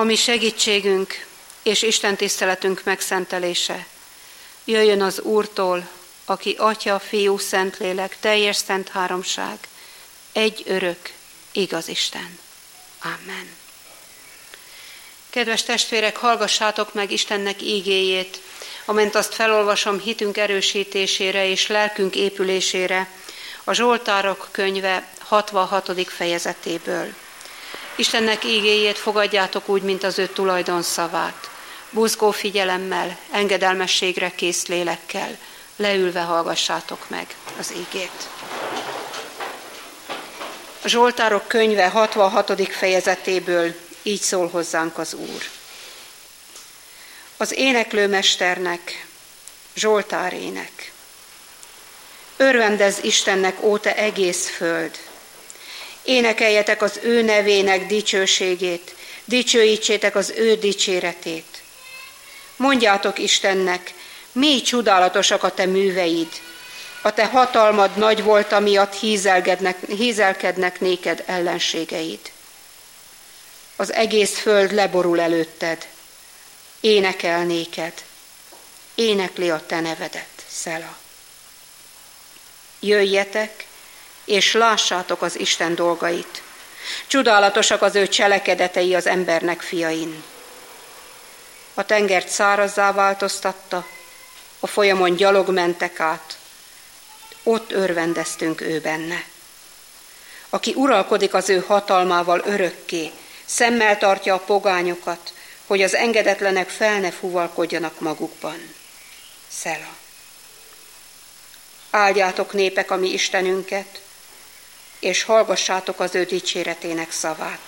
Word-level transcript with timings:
ami 0.00 0.16
segítségünk 0.16 1.26
és 1.62 1.82
Isten 1.82 2.16
tiszteletünk 2.16 2.80
megszentelése 2.84 3.86
jöjjön 4.64 5.02
az 5.02 5.20
Úrtól, 5.20 5.88
aki 6.24 6.54
Atya, 6.58 6.98
Fiú, 6.98 7.38
Szentlélek, 7.38 8.16
teljes 8.20 8.56
szent 8.56 8.88
háromság, 8.88 9.58
egy 10.32 10.62
örök, 10.66 11.12
igaz 11.52 11.88
Isten. 11.88 12.38
Amen. 13.02 13.48
Kedves 15.30 15.62
testvérek, 15.62 16.16
hallgassátok 16.16 16.94
meg 16.94 17.10
Istennek 17.10 17.62
ígéjét, 17.62 18.40
amint 18.84 19.14
azt 19.14 19.34
felolvasom 19.34 20.00
hitünk 20.00 20.36
erősítésére 20.36 21.46
és 21.46 21.66
lelkünk 21.66 22.16
épülésére, 22.16 23.08
a 23.64 23.72
Zsoltárok 23.72 24.48
könyve 24.50 25.08
66. 25.18 26.10
fejezetéből. 26.10 27.14
Istennek 28.00 28.44
ígéjét 28.44 28.98
fogadjátok 28.98 29.68
úgy, 29.68 29.82
mint 29.82 30.02
az 30.02 30.18
ő 30.18 30.26
tulajdonszavát. 30.26 31.50
Buzgó 31.90 32.30
figyelemmel, 32.30 33.18
engedelmességre 33.30 34.32
kész 34.34 34.66
lélekkel, 34.66 35.38
leülve 35.76 36.20
hallgassátok 36.20 37.08
meg 37.08 37.26
az 37.58 37.72
ígét. 37.72 38.28
A 40.82 40.88
Zsoltárok 40.88 41.48
könyve 41.48 41.88
66. 41.88 42.72
fejezetéből 42.72 43.74
így 44.02 44.20
szól 44.20 44.48
hozzánk 44.48 44.98
az 44.98 45.14
Úr. 45.14 45.42
Az 47.36 47.52
éneklőmesternek 47.52 49.06
Zsoltárének. 49.74 50.92
Örvendez 52.36 52.98
Istennek 53.02 53.62
óta 53.62 53.90
egész 53.90 54.48
föld. 54.48 54.98
Énekeljetek 56.10 56.82
az 56.82 57.00
ő 57.02 57.22
nevének 57.22 57.86
dicsőségét, 57.86 58.94
dicsőítsétek 59.24 60.14
az 60.14 60.32
ő 60.36 60.54
dicséretét. 60.54 61.62
Mondjátok 62.56 63.18
Istennek, 63.18 63.94
mi 64.32 64.60
csodálatosak 64.60 65.42
a 65.42 65.54
te 65.54 65.66
műveid, 65.66 66.28
a 67.02 67.12
te 67.12 67.26
hatalmad 67.26 67.96
nagy 67.96 68.22
volt, 68.22 68.52
amiatt 68.52 68.94
hízelkednek 69.88 70.80
néked 70.80 71.22
ellenségeid. 71.26 72.20
Az 73.76 73.92
egész 73.92 74.38
föld 74.38 74.72
leborul 74.72 75.20
előtted, 75.20 75.86
énekel 76.80 77.44
néked, 77.44 77.92
énekli 78.94 79.50
a 79.50 79.66
te 79.66 79.80
nevedet, 79.80 80.44
Szela. 80.48 80.96
Jöjjetek, 82.80 83.68
és 84.30 84.52
lássátok 84.52 85.22
az 85.22 85.38
Isten 85.38 85.74
dolgait. 85.74 86.42
Csodálatosak 87.06 87.82
az 87.82 87.94
ő 87.94 88.08
cselekedetei 88.08 88.94
az 88.94 89.06
embernek 89.06 89.60
fiain. 89.60 90.22
A 91.74 91.84
tengert 91.84 92.28
szárazzá 92.28 92.92
változtatta, 92.92 93.86
a 94.60 94.66
folyamon 94.66 95.16
gyalog 95.16 95.48
mentek 95.48 96.00
át, 96.00 96.38
ott 97.42 97.72
örvendeztünk 97.72 98.60
ő 98.60 98.80
benne. 98.80 99.24
Aki 100.48 100.72
uralkodik 100.76 101.34
az 101.34 101.48
ő 101.48 101.64
hatalmával 101.66 102.42
örökké, 102.44 103.10
szemmel 103.44 103.98
tartja 103.98 104.34
a 104.34 104.38
pogányokat, 104.38 105.32
hogy 105.66 105.82
az 105.82 105.94
engedetlenek 105.94 106.68
fel 106.68 107.00
ne 107.00 107.10
fuvalkodjanak 107.10 108.00
magukban. 108.00 108.74
Szela. 109.48 109.96
Áldjátok 111.90 112.52
népek 112.52 112.90
a 112.90 112.96
mi 112.96 113.12
Istenünket, 113.12 114.00
és 115.00 115.22
hallgassátok 115.22 116.00
az 116.00 116.14
ő 116.14 116.24
dicséretének 116.24 117.10
szavát. 117.10 117.60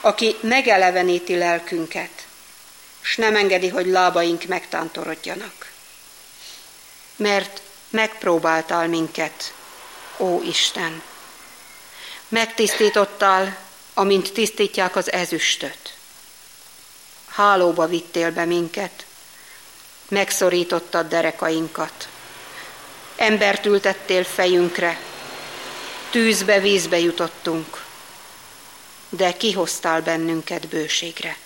Aki 0.00 0.36
megeleveníti 0.40 1.36
lelkünket, 1.36 2.26
s 3.00 3.16
nem 3.16 3.36
engedi, 3.36 3.68
hogy 3.68 3.86
lábaink 3.86 4.44
megtántorodjanak. 4.44 5.70
Mert 7.16 7.62
megpróbáltál 7.90 8.88
minket, 8.88 9.54
ó 10.16 10.40
Isten. 10.42 11.02
Megtisztítottál, 12.28 13.58
amint 13.94 14.32
tisztítják 14.32 14.96
az 14.96 15.12
ezüstöt. 15.12 15.94
Hálóba 17.30 17.86
vittél 17.86 18.30
be 18.30 18.44
minket, 18.44 19.04
megszorítottad 20.08 21.08
derekainkat. 21.08 22.08
Embert 23.16 23.66
ültettél 23.66 24.24
fejünkre, 24.24 24.98
tűzbe, 26.14 26.60
vízbe 26.60 26.98
jutottunk, 26.98 27.84
de 29.08 29.32
kihoztál 29.32 30.02
bennünket 30.02 30.68
bőségre. 30.68 31.36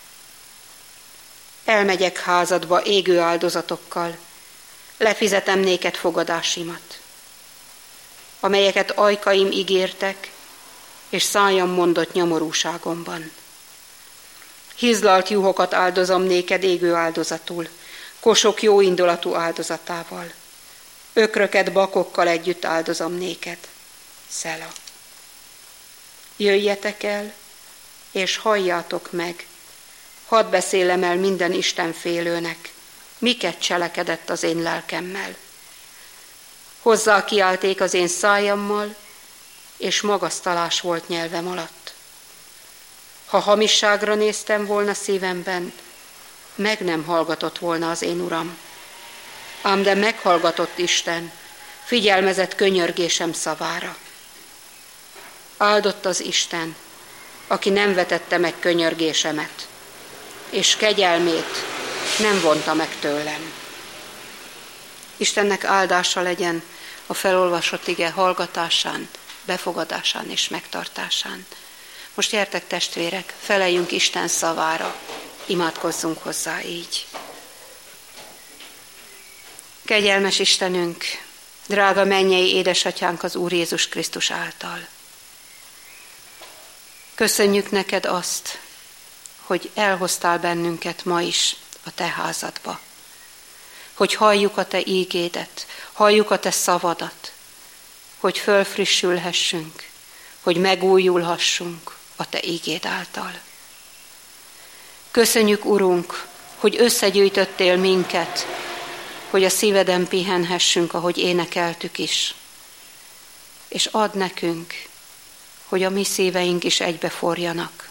Elmegyek 1.65 2.19
házadba 2.21 2.83
égő 2.83 3.19
áldozatokkal, 3.19 4.17
lefizetem 4.97 5.59
néked 5.59 5.95
fogadásimat, 5.95 7.01
amelyeket 8.41 8.91
ajkaim 8.91 9.51
ígértek, 9.51 10.31
és 11.09 11.23
szájam 11.23 11.71
mondott 11.71 12.13
nyomorúságomban. 12.13 13.33
Hizlalt 14.75 15.29
juhokat 15.29 15.75
áldozom 15.75 16.23
néked 16.23 16.63
égő 16.63 16.95
áldozatul, 16.95 17.69
kosok 18.21 18.63
jó 18.63 18.81
indulatú 18.81 19.35
áldozatával. 19.35 20.33
Ökröket 21.13 21.73
bakokkal 21.73 22.29
együtt 22.29 22.65
áldozom 22.65 23.13
néked. 23.13 23.59
Szela. 24.29 24.73
Jöjjetek 26.37 27.03
el, 27.03 27.35
és 28.11 28.37
halljátok 28.37 29.13
meg, 29.13 29.47
hadd 30.27 30.51
beszélem 30.51 31.03
el 31.03 31.17
minden 31.17 31.53
Isten 31.53 31.93
félőnek, 31.93 32.73
miket 33.19 33.61
cselekedett 33.61 34.31
az 34.31 34.43
én 34.43 34.63
lelkemmel. 34.63 35.37
Hozzá 36.83 37.25
kiálték 37.25 37.81
az 37.81 37.95
én 37.95 38.09
szájammal, 38.09 38.95
és 39.77 40.01
magasztalás 40.01 40.81
volt 40.81 41.09
nyelvem 41.09 41.49
alatt. 41.49 41.95
Ha 43.27 43.39
hamisságra 43.39 44.15
néztem 44.15 44.67
volna 44.67 44.95
szívemben, 44.95 45.73
meg 46.55 46.81
nem 46.81 47.05
hallgatott 47.05 47.59
volna 47.59 47.91
az 47.91 48.03
én 48.03 48.21
uram. 48.21 48.59
Ám 49.63 49.83
de 49.83 49.95
meghallgatott 49.95 50.79
Isten, 50.79 51.33
figyelmezett 51.85 52.55
könyörgésem 52.55 53.33
szavára. 53.33 53.97
Áldott 55.61 56.05
az 56.05 56.21
Isten, 56.21 56.77
aki 57.47 57.71
nem 57.71 57.95
vetette 57.95 58.39
meg 58.39 58.55
könyörgésemet, 58.59 59.69
és 60.51 60.77
kegyelmét 60.77 61.65
nem 62.19 62.41
vonta 62.41 62.75
meg 62.75 62.97
tőlem. 63.01 63.53
Istennek 65.17 65.65
áldása 65.65 66.21
legyen 66.21 66.63
a 67.07 67.15
felolvasott 67.15 67.87
ige 67.87 68.11
hallgatásán, 68.11 69.09
befogadásán 69.45 70.31
és 70.31 70.49
megtartásán. 70.49 71.47
Most 72.15 72.31
gyertek 72.31 72.67
testvérek, 72.67 73.35
feleljünk 73.41 73.93
Isten 73.93 74.29
szavára, 74.29 74.97
imádkozzunk 75.47 76.23
hozzá 76.23 76.63
így. 76.63 77.07
Kegyelmes 79.85 80.39
Istenünk, 80.39 81.05
drága 81.67 82.05
mennyei 82.05 82.55
édesatyánk 82.55 83.23
az 83.23 83.37
Úr 83.37 83.53
Jézus 83.53 83.89
Krisztus 83.89 84.31
által. 84.31 84.87
Köszönjük 87.19 87.71
neked 87.71 88.05
azt, 88.05 88.59
hogy 89.43 89.71
elhoztál 89.75 90.39
bennünket 90.39 91.05
ma 91.05 91.21
is 91.21 91.57
a 91.85 91.95
te 91.95 92.07
házadba. 92.07 92.81
Hogy 93.95 94.15
halljuk 94.15 94.57
a 94.57 94.67
te 94.67 94.81
ígédet, 94.85 95.67
halljuk 95.93 96.31
a 96.31 96.39
te 96.39 96.51
szavadat, 96.51 97.33
hogy 98.19 98.39
fölfrissülhessünk, 98.39 99.89
hogy 100.41 100.57
megújulhassunk 100.57 101.97
a 102.17 102.29
te 102.29 102.43
ígéd 102.43 102.87
által. 102.87 103.41
Köszönjük, 105.11 105.65
Urunk, 105.65 106.27
hogy 106.57 106.77
összegyűjtöttél 106.79 107.77
minket, 107.77 108.47
hogy 109.31 109.45
a 109.45 109.51
szíveden 109.51 110.09
pihenhessünk, 110.09 110.95
ahogy 110.95 111.19
énekeltük 111.19 111.99
is. 111.99 112.35
És 113.69 113.87
ad 113.87 114.15
nekünk, 114.15 114.88
hogy 115.69 115.83
a 115.83 115.91
mi 115.91 116.05
szíveink 116.05 116.65
is 116.65 116.81
egybeforjanak, 116.81 117.89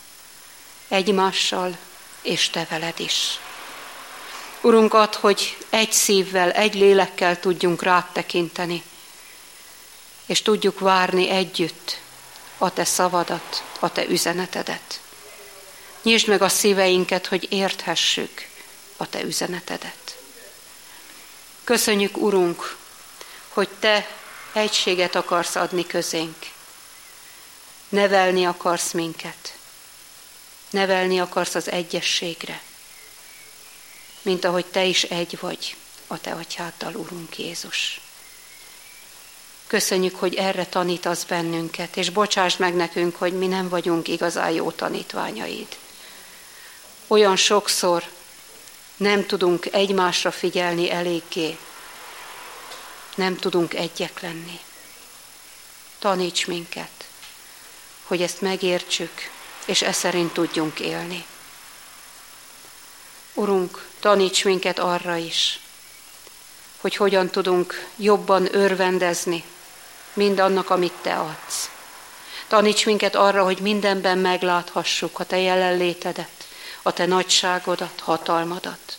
egymással 0.88 1.78
és 2.22 2.50
te 2.50 2.68
veled 2.70 3.00
is. 3.00 3.40
Urunk, 4.62 4.94
ad, 4.94 5.16
hogy 5.16 5.58
egy 5.70 5.92
szívvel, 5.92 6.52
egy 6.52 6.74
lélekkel 6.74 7.40
tudjunk 7.40 7.84
rád 7.84 8.06
tekinteni, 8.12 8.84
és 10.26 10.42
tudjuk 10.42 10.80
várni 10.80 11.30
együtt 11.30 12.00
a 12.58 12.74
te 12.74 12.84
szavadat, 12.84 13.64
a 13.80 13.92
te 13.92 14.06
üzenetedet. 14.06 15.00
Nyisd 16.02 16.28
meg 16.28 16.42
a 16.42 16.50
szíveinket, 16.50 17.28
hogy 17.28 17.48
érthessük 17.52 18.48
a 18.98 19.10
te 19.10 19.24
üzenetedet. 19.24 20.18
Köszönjük, 21.64 22.18
Urunk, 22.18 22.76
hogy 23.48 23.70
te 23.80 24.08
egységet 24.54 25.16
akarsz 25.16 25.56
adni 25.56 25.88
közénk. 25.88 26.36
Nevelni 27.90 28.46
akarsz 28.46 28.92
minket. 28.92 29.58
nevelni 30.70 31.20
akarsz 31.20 31.56
az 31.56 31.72
egyességre, 31.72 32.62
mint 34.22 34.46
ahogy 34.46 34.66
te 34.66 34.84
is 34.84 35.04
egy 35.04 35.40
vagy 35.40 35.76
a 36.08 36.22
te 36.22 36.32
atyáddal, 36.32 36.96
Urunk 36.96 37.38
Jézus. 37.38 38.02
Köszönjük, 39.68 40.16
hogy 40.16 40.36
erre 40.36 40.66
tanítasz 40.66 41.24
bennünket, 41.24 41.98
és 41.98 42.10
bocsáss 42.10 42.58
meg 42.58 42.76
nekünk, 42.76 43.16
hogy 43.16 43.34
mi 43.34 43.48
nem 43.48 43.70
vagyunk 43.70 44.08
igazán 44.08 44.52
jó 44.52 44.72
tanítványaid. 44.72 45.68
Olyan 47.08 47.36
sokszor 47.36 48.04
nem 48.98 49.26
tudunk 49.26 49.66
egymásra 49.66 50.32
figyelni 50.32 50.92
eléggé, 50.92 51.58
nem 53.16 53.36
tudunk 53.36 53.74
egyek 53.74 54.22
lenni. 54.22 54.60
Taníts 56.00 56.48
minket, 56.48 56.97
hogy 58.08 58.22
ezt 58.22 58.42
megértsük, 58.42 59.12
és 59.66 59.82
e 59.82 59.92
szerint 59.92 60.34
tudjunk 60.34 60.80
élni. 60.80 61.26
Urunk, 63.34 63.88
taníts 64.00 64.44
minket 64.44 64.80
arra 64.80 65.16
is, 65.16 65.60
hogy 66.78 66.96
hogyan 66.96 67.30
tudunk 67.30 67.88
jobban 67.96 68.56
örvendezni 68.56 69.44
mindannak, 70.14 70.70
amit 70.70 70.94
Te 71.02 71.16
adsz. 71.16 71.70
Taníts 72.48 72.86
minket 72.86 73.16
arra, 73.16 73.44
hogy 73.44 73.60
mindenben 73.60 74.18
megláthassuk 74.18 75.20
a 75.20 75.24
Te 75.24 75.40
jelenlétedet, 75.40 76.48
a 76.82 76.94
Te 76.94 77.06
nagyságodat, 77.06 78.00
hatalmadat. 78.00 78.98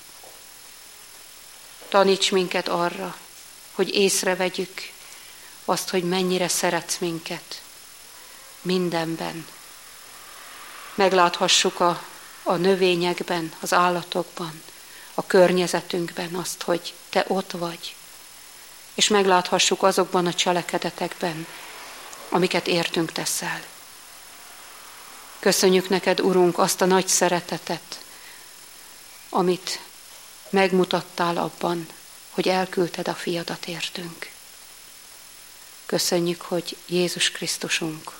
Taníts 1.89 2.31
minket 2.33 2.69
arra, 2.69 3.17
hogy 3.73 3.95
észrevegyük 3.95 4.91
azt, 5.65 5.89
hogy 5.89 6.03
mennyire 6.03 6.49
szeretsz 6.49 6.99
minket 6.99 7.61
mindenben. 8.63 9.47
Megláthassuk 10.95 11.81
a, 11.81 12.03
a 12.43 12.55
növényekben, 12.55 13.53
az 13.61 13.73
állatokban, 13.73 14.63
a 15.15 15.27
környezetünkben 15.27 16.35
azt, 16.35 16.63
hogy 16.63 16.95
Te 17.09 17.25
ott 17.29 17.51
vagy, 17.51 17.95
és 18.95 19.09
megláthassuk 19.09 19.83
azokban 19.83 20.27
a 20.27 20.35
cselekedetekben, 20.35 21.47
amiket 22.29 22.67
értünk 22.67 23.13
teszel. 23.13 23.63
Köszönjük 25.39 25.89
neked, 25.89 26.21
Urunk, 26.21 26.59
azt 26.59 26.81
a 26.81 26.85
nagy 26.85 27.09
szeretetet, 27.09 28.01
amit 29.29 29.81
megmutattál 30.51 31.37
abban, 31.37 31.89
hogy 32.31 32.49
elküldted 32.49 33.09
a 33.09 33.15
fiadat 33.15 33.67
értünk. 33.67 34.31
Köszönjük, 35.87 36.43
hogy 36.43 36.77
Jézus 36.87 37.31
Krisztusunk 37.31 38.18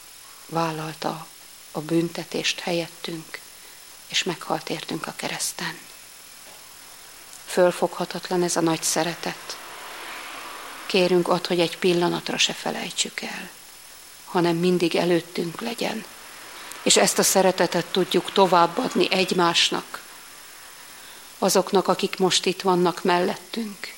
vállalta 0.49 1.27
a 1.73 1.81
büntetést 1.81 2.61
helyettünk, 2.61 3.41
és 4.07 4.23
meghalt 4.23 4.71
értünk 4.71 5.07
a 5.07 5.13
kereszten. 5.17 5.79
Fölfoghatatlan 7.47 8.43
ez 8.43 8.57
a 8.57 8.61
nagy 8.61 8.83
szeretet. 8.83 9.57
Kérünk 10.87 11.29
ott, 11.29 11.47
hogy 11.47 11.61
egy 11.61 11.79
pillanatra 11.79 12.39
se 12.39 12.53
felejtsük 12.53 13.21
el, 13.21 13.51
hanem 14.25 14.57
mindig 14.57 14.97
előttünk 14.97 15.61
legyen. 15.61 16.05
És 16.83 16.97
ezt 16.97 17.19
a 17.19 17.23
szeretetet 17.23 17.87
tudjuk 17.87 18.33
továbbadni 18.33 19.13
egymásnak, 19.13 20.03
azoknak, 21.39 21.89
akik 21.89 22.19
most 22.19 22.47
itt 22.47 22.63
vannak 22.63 23.05
mellettünk, 23.05 23.95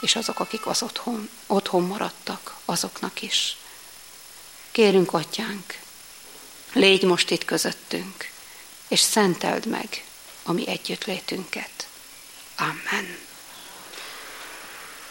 és 0.00 0.16
azok, 0.16 0.40
akik 0.40 0.66
az 0.66 0.82
otthon, 0.82 1.30
otthon 1.46 1.82
maradtak, 1.82 2.56
azoknak 2.64 3.22
is. 3.22 3.56
Kérünk, 4.70 5.12
Atyánk, 5.12 5.78
légy 6.76 7.02
most 7.02 7.30
itt 7.30 7.44
közöttünk, 7.44 8.30
és 8.88 9.00
szenteld 9.00 9.66
meg 9.66 10.04
a 10.42 10.52
mi 10.52 10.68
együttlétünket. 10.68 11.70
Amen. 12.58 13.18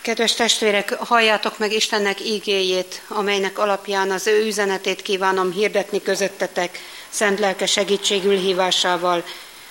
Kedves 0.01 0.33
testvérek, 0.33 0.93
halljátok 0.93 1.57
meg 1.57 1.71
Istennek 1.71 2.19
ígéjét, 2.19 3.01
amelynek 3.07 3.57
alapján 3.57 4.11
az 4.11 4.27
ő 4.27 4.45
üzenetét 4.45 5.01
kívánom 5.01 5.51
hirdetni 5.51 6.01
közöttetek, 6.01 6.79
szent 7.09 7.39
lelke 7.39 7.65
segítségül 7.65 8.37
hívásával, 8.37 9.23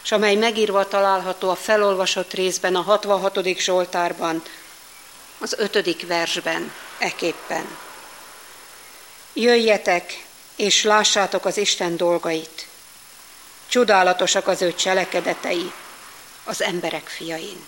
és 0.05 0.12
amely 0.12 0.35
megírva 0.35 0.88
található 0.88 1.50
a 1.50 1.55
felolvasott 1.55 2.32
részben, 2.32 2.76
a 2.76 2.81
66. 2.81 3.58
Zsoltárban, 3.58 4.43
az 5.38 5.55
ötödik 5.58 6.06
versben, 6.06 6.73
eképpen. 6.99 7.76
Jöjjetek, 9.32 10.24
és 10.56 10.82
lássátok 10.82 11.44
az 11.44 11.56
Isten 11.56 11.96
dolgait. 11.96 12.66
Csodálatosak 13.66 14.48
az 14.48 14.62
ő 14.62 14.74
cselekedetei 14.74 15.72
az 16.44 16.62
emberek 16.62 17.08
fiain. 17.08 17.66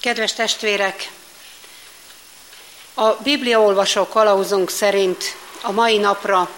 Kedves 0.00 0.32
testvérek, 0.32 1.10
a 2.94 3.10
Bibliaolvasó 3.10 4.06
kalauzunk 4.06 4.70
szerint 4.70 5.36
a 5.62 5.70
mai 5.70 5.98
napra 5.98 6.50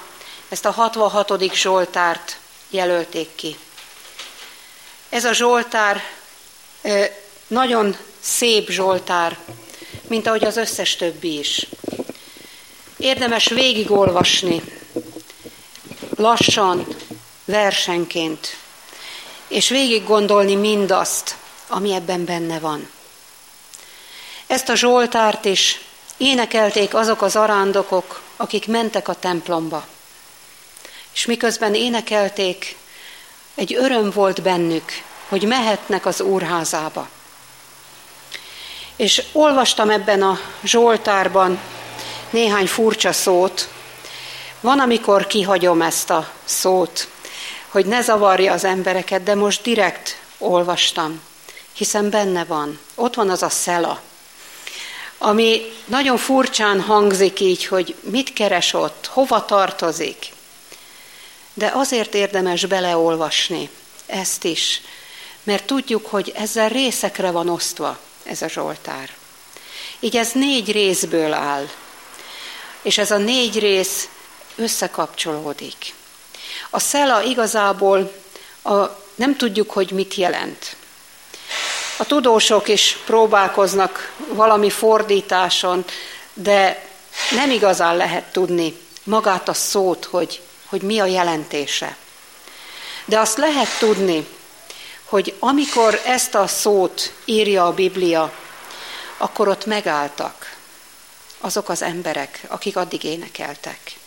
ezt 0.49 0.65
a 0.65 0.71
66. 0.71 1.55
Zsoltárt 1.55 2.39
jelölték 2.71 3.35
ki. 3.35 3.57
Ez 5.09 5.25
a 5.25 5.33
Zsoltár 5.33 6.03
nagyon 7.47 7.97
szép 8.21 8.71
Zsoltár, 8.71 9.39
mint 10.09 10.27
ahogy 10.27 10.45
az 10.45 10.57
összes 10.57 10.97
többi 10.97 11.39
is. 11.39 11.67
Érdemes 12.97 13.49
végigolvasni, 13.49 14.63
lassan, 16.17 16.87
versenként, 17.45 18.57
és 19.49 19.69
végig 19.69 20.05
gondolni 20.05 20.55
mindazt, 20.55 21.37
ami 21.69 21.93
ebben 21.93 22.25
benne 22.25 22.59
van. 22.59 22.91
Ezt 24.47 24.69
a 24.69 24.75
Zsoltárt 24.75 25.45
is 25.45 25.81
énekelték 26.17 26.95
azok 26.95 27.23
az 27.23 27.37
arándokok, 27.37 28.21
akik 28.37 28.67
mentek 28.67 29.09
a 29.09 29.15
templomba. 29.15 29.87
És 31.13 31.27
miközben 31.27 31.75
énekelték, 31.75 32.77
egy 33.55 33.75
öröm 33.75 34.11
volt 34.11 34.43
bennük, 34.43 34.93
hogy 35.29 35.43
mehetnek 35.43 36.07
az 36.07 36.21
úrházába. 36.21 37.09
És 38.97 39.23
olvastam 39.33 39.91
ebben 39.91 40.23
a 40.23 40.39
Zsoltárban 40.65 41.59
néhány 42.37 42.67
furcsa 42.67 43.13
szót. 43.13 43.69
Van, 44.61 44.81
amikor 44.81 45.27
kihagyom 45.27 45.83
ezt 45.83 46.11
a 46.11 46.31
szót, 46.45 47.09
hogy 47.69 47.87
ne 47.87 48.01
zavarja 48.01 48.53
az 48.53 48.65
embereket, 48.65 49.23
de 49.23 49.35
most 49.35 49.63
direkt 49.63 50.21
olvastam, 50.39 51.21
hiszen 51.73 52.11
benne 52.11 52.45
van. 52.45 52.79
Ott 52.95 53.15
van 53.15 53.31
az 53.31 53.43
a 53.43 53.49
szela, 53.49 54.01
ami 55.19 55.73
nagyon 55.85 56.17
furcsán 56.17 56.81
hangzik 56.81 57.41
így, 57.41 57.67
hogy 57.67 57.95
mit 58.01 58.33
keres 58.33 58.73
ott, 58.73 59.07
hova 59.13 59.45
tartozik. 59.45 60.33
De 61.55 61.71
azért 61.75 62.15
érdemes 62.15 62.67
beleolvasni 62.67 63.71
ezt 64.07 64.45
is, 64.45 64.81
mert 65.43 65.67
tudjuk, 65.67 66.07
hogy 66.07 66.33
ezzel 66.35 66.69
részekre 66.69 67.31
van 67.31 67.49
osztva 67.49 67.99
ez 68.23 68.43
a 68.43 68.49
Zsoltár. 68.49 69.11
Így 70.01 70.17
ez 70.17 70.33
négy 70.33 70.73
részből 70.73 71.33
áll, 71.33 71.67
és 72.87 72.99
ez 72.99 73.11
a 73.11 73.17
négy 73.17 73.59
rész 73.59 74.09
összekapcsolódik. 74.57 75.95
A 76.71 76.79
szela 76.79 77.23
igazából 77.23 78.13
a, 78.63 78.75
nem 79.15 79.37
tudjuk, 79.37 79.71
hogy 79.71 79.91
mit 79.91 80.15
jelent. 80.15 80.77
A 81.97 82.05
tudósok 82.05 82.69
is 82.69 82.99
próbálkoznak 83.07 84.13
valami 84.29 84.71
fordításon, 84.71 85.85
de 86.35 86.89
nem 87.31 87.51
igazán 87.51 87.97
lehet 87.97 88.33
tudni 88.33 88.77
magát 89.05 89.49
a 89.49 89.55
szót, 89.55 90.05
hogy, 90.05 90.41
hogy 90.67 90.83
mi 90.83 90.99
a 90.99 91.07
jelentése. 91.07 91.97
De 93.05 93.19
azt 93.19 93.39
lehet 93.39 93.79
tudni, 93.79 94.27
hogy 95.05 95.35
amikor 95.39 96.01
ezt 96.05 96.35
a 96.35 96.47
szót 96.47 97.13
írja 97.25 97.67
a 97.67 97.75
Biblia, 97.75 98.33
akkor 99.17 99.49
ott 99.49 99.67
megálltak 99.67 100.46
azok 101.39 101.69
az 101.69 101.83
emberek, 101.83 102.41
akik 102.49 102.77
addig 102.77 103.05
énekeltek. 103.05 103.99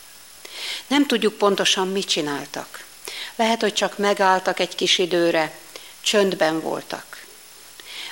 Nem 0.86 1.06
tudjuk 1.06 1.34
pontosan, 1.34 1.88
mit 1.88 2.08
csináltak. 2.08 2.84
Lehet, 3.36 3.60
hogy 3.60 3.72
csak 3.72 3.98
megálltak 3.98 4.60
egy 4.60 4.74
kis 4.74 4.98
időre, 4.98 5.58
csöndben 6.00 6.60
voltak. 6.60 7.24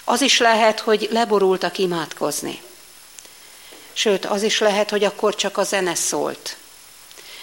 Az 0.05 0.21
is 0.21 0.39
lehet, 0.39 0.81
hogy 0.81 1.09
leborultak 1.11 1.79
imádkozni. 1.79 2.63
Sőt, 3.93 4.25
az 4.25 4.43
is 4.43 4.59
lehet, 4.59 4.91
hogy 4.91 5.05
akkor 5.05 5.35
csak 5.35 5.57
a 5.57 5.63
zene 5.63 5.95
szólt. 5.95 6.57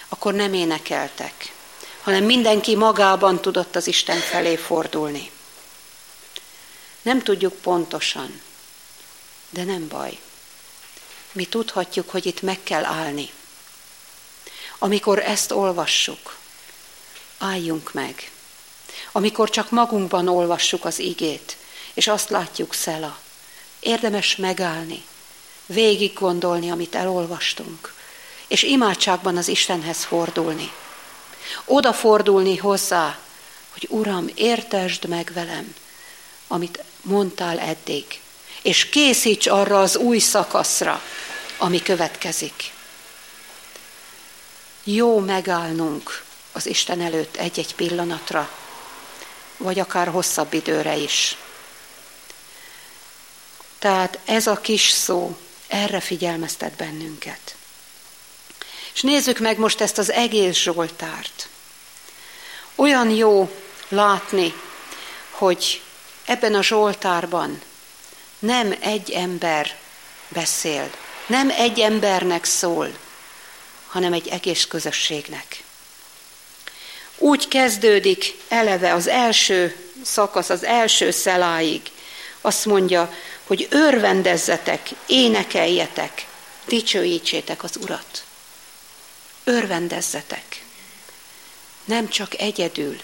Akkor 0.09 0.33
nem 0.33 0.53
énekeltek, 0.53 1.53
hanem 2.01 2.23
mindenki 2.23 2.75
magában 2.75 3.41
tudott 3.41 3.75
az 3.75 3.87
Isten 3.87 4.19
felé 4.19 4.55
fordulni. 4.55 5.31
Nem 7.01 7.21
tudjuk 7.21 7.53
pontosan, 7.53 8.41
de 9.49 9.63
nem 9.63 9.87
baj. 9.87 10.19
Mi 11.35 11.45
tudhatjuk, 11.45 12.09
hogy 12.09 12.25
itt 12.25 12.41
meg 12.41 12.59
kell 12.63 12.83
állni. 12.83 13.29
Amikor 14.77 15.19
ezt 15.19 15.51
olvassuk, 15.51 16.37
álljunk 17.37 17.93
meg. 17.93 18.31
Amikor 19.11 19.49
csak 19.49 19.69
magunkban 19.69 20.27
olvassuk 20.27 20.85
az 20.85 20.99
igét, 20.99 21.57
és 21.93 22.07
azt 22.07 22.29
látjuk 22.29 22.73
szela, 22.73 23.19
érdemes 23.79 24.35
megállni, 24.35 25.03
végig 25.65 26.13
gondolni, 26.13 26.69
amit 26.71 26.95
elolvastunk, 26.95 27.93
és 28.47 28.63
imádságban 28.63 29.37
az 29.37 29.47
Istenhez 29.47 30.03
fordulni. 30.03 30.71
Oda 31.65 31.93
fordulni 31.93 32.57
hozzá, 32.57 33.19
hogy 33.71 33.87
Uram, 33.89 34.29
értesd 34.35 35.07
meg 35.07 35.31
velem, 35.33 35.75
amit 36.47 36.83
mondtál 37.01 37.59
eddig, 37.59 38.19
és 38.65 38.89
készíts 38.89 39.47
arra 39.47 39.79
az 39.79 39.95
új 39.95 40.19
szakaszra, 40.19 41.01
ami 41.57 41.81
következik. 41.81 42.71
Jó 44.83 45.19
megállnunk 45.19 46.23
az 46.51 46.65
Isten 46.65 47.01
előtt 47.01 47.35
egy-egy 47.35 47.75
pillanatra, 47.75 48.49
vagy 49.57 49.79
akár 49.79 50.07
hosszabb 50.07 50.53
időre 50.53 50.95
is. 50.95 51.37
Tehát 53.79 54.19
ez 54.25 54.47
a 54.47 54.55
kis 54.61 54.89
szó 54.89 55.37
erre 55.67 55.99
figyelmeztet 55.99 56.73
bennünket. 56.73 57.55
És 58.93 59.01
nézzük 59.01 59.39
meg 59.39 59.57
most 59.57 59.81
ezt 59.81 59.97
az 59.97 60.11
egész 60.11 60.57
Zsoltárt. 60.57 61.47
Olyan 62.75 63.09
jó 63.09 63.55
látni, 63.87 64.53
hogy 65.29 65.81
ebben 66.25 66.55
a 66.55 66.63
Zsoltárban 66.63 67.61
nem 68.45 68.75
egy 68.79 69.11
ember 69.11 69.75
beszél, 70.27 70.89
nem 71.27 71.49
egy 71.49 71.79
embernek 71.79 72.43
szól, 72.43 72.97
hanem 73.87 74.13
egy 74.13 74.27
egész 74.27 74.65
közösségnek. 74.65 75.63
Úgy 77.17 77.47
kezdődik 77.47 78.35
eleve 78.47 78.93
az 78.93 79.07
első 79.07 79.75
szakasz, 80.03 80.49
az 80.49 80.63
első 80.63 81.11
szeláig. 81.11 81.81
Azt 82.41 82.65
mondja, 82.65 83.13
hogy 83.43 83.67
örvendezzetek, 83.69 84.89
énekeljetek, 85.05 86.25
dicsőítsétek 86.65 87.63
az 87.63 87.77
Urat. 87.81 88.23
Örvendezzetek. 89.43 90.63
Nem 91.85 92.09
csak 92.09 92.39
egyedül, 92.39 92.99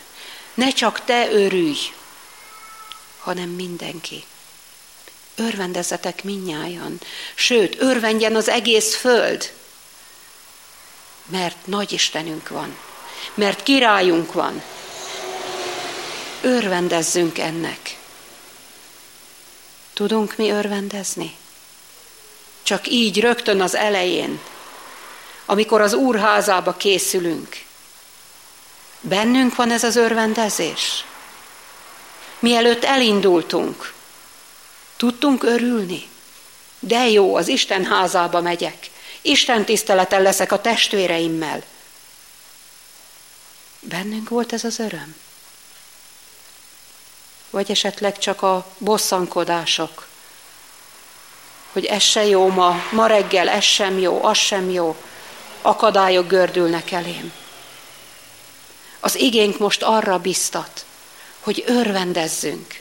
ne 0.54 0.72
csak 0.72 1.06
te 1.06 1.32
örülj, 1.32 1.78
hanem 3.20 3.50
mindenki. 3.50 4.24
Örvendezzetek 5.36 6.24
minnyájan, 6.24 7.00
sőt, 7.36 7.82
örvendjen 7.82 8.36
az 8.36 8.50
egész 8.50 8.96
föld, 8.96 9.52
mert 11.26 11.68
nagy 11.68 11.92
Istenünk 11.92 12.50
van, 12.50 12.78
mert 13.34 13.64
királyunk 13.64 14.34
van. 14.34 14.62
Örvendezzünk 16.42 17.38
ennek. 17.40 17.98
Tudunk 19.94 20.36
mi 20.38 20.50
örvendezni? 20.50 21.36
Csak 22.64 22.88
így 22.88 23.20
rögtön 23.20 23.62
az 23.62 23.76
elején, 23.76 24.40
amikor 25.46 25.82
az 25.82 25.94
úrházába 25.94 26.74
készülünk. 26.74 27.64
Bennünk 29.02 29.56
van 29.56 29.72
ez 29.72 29.84
az 29.84 29.96
örvendezés. 29.96 31.06
Mielőtt 32.40 32.84
elindultunk, 32.84 33.94
tudtunk 35.02 35.44
örülni. 35.44 36.10
De 36.80 37.10
jó, 37.10 37.36
az 37.36 37.48
Isten 37.48 37.86
házába 37.86 38.42
megyek. 38.42 38.90
Isten 39.22 39.66
tiszteleten 39.66 40.22
leszek 40.22 40.52
a 40.52 40.62
testvéreimmel. 40.62 41.64
Bennünk 43.80 44.30
volt 44.30 44.54
ez 44.54 44.64
az 44.64 44.80
öröm? 44.80 45.16
Vagy 47.50 47.72
esetleg 47.72 48.18
csak 48.18 48.42
a 48.42 48.68
bosszankodások, 48.78 50.08
hogy 51.72 51.86
ez 51.86 52.02
se 52.04 52.26
jó 52.26 52.48
ma, 52.48 52.76
ma 52.92 53.08
reggel 53.08 53.50
ez 53.50 53.64
sem 53.64 54.00
jó, 54.00 54.24
az 54.24 54.38
sem 54.38 54.70
jó, 54.70 54.96
akadályok 55.62 56.28
gördülnek 56.28 56.92
elém. 56.92 57.34
Az 59.00 59.16
igénk 59.16 59.58
most 59.58 59.84
arra 59.84 60.20
biztat, 60.20 60.86
hogy 61.40 61.64
örvendezzünk, 61.68 62.81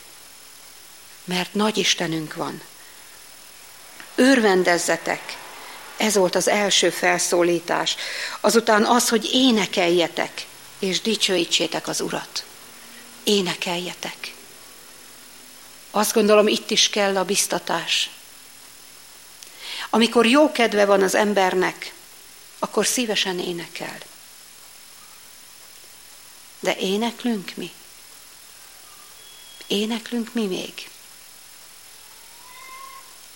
mert 1.31 1.53
nagy 1.53 1.77
Istenünk 1.77 2.33
van. 2.33 2.61
Örvendezzetek, 4.15 5.37
ez 5.97 6.15
volt 6.15 6.35
az 6.35 6.47
első 6.47 6.89
felszólítás. 6.89 7.95
Azután 8.39 8.85
az, 8.85 9.09
hogy 9.09 9.29
énekeljetek, 9.33 10.45
és 10.79 11.01
dicsőítsétek 11.01 11.87
az 11.87 12.01
Urat. 12.01 12.45
Énekeljetek. 13.23 14.33
Azt 15.91 16.13
gondolom, 16.13 16.47
itt 16.47 16.71
is 16.71 16.89
kell 16.89 17.17
a 17.17 17.25
biztatás. 17.25 18.09
Amikor 19.89 20.25
jó 20.25 20.51
kedve 20.51 20.85
van 20.85 21.01
az 21.01 21.15
embernek, 21.15 21.93
akkor 22.59 22.85
szívesen 22.85 23.39
énekel. 23.39 23.97
De 26.59 26.75
éneklünk 26.75 27.51
mi? 27.55 27.71
Éneklünk 29.67 30.33
mi 30.33 30.45
még? 30.45 30.89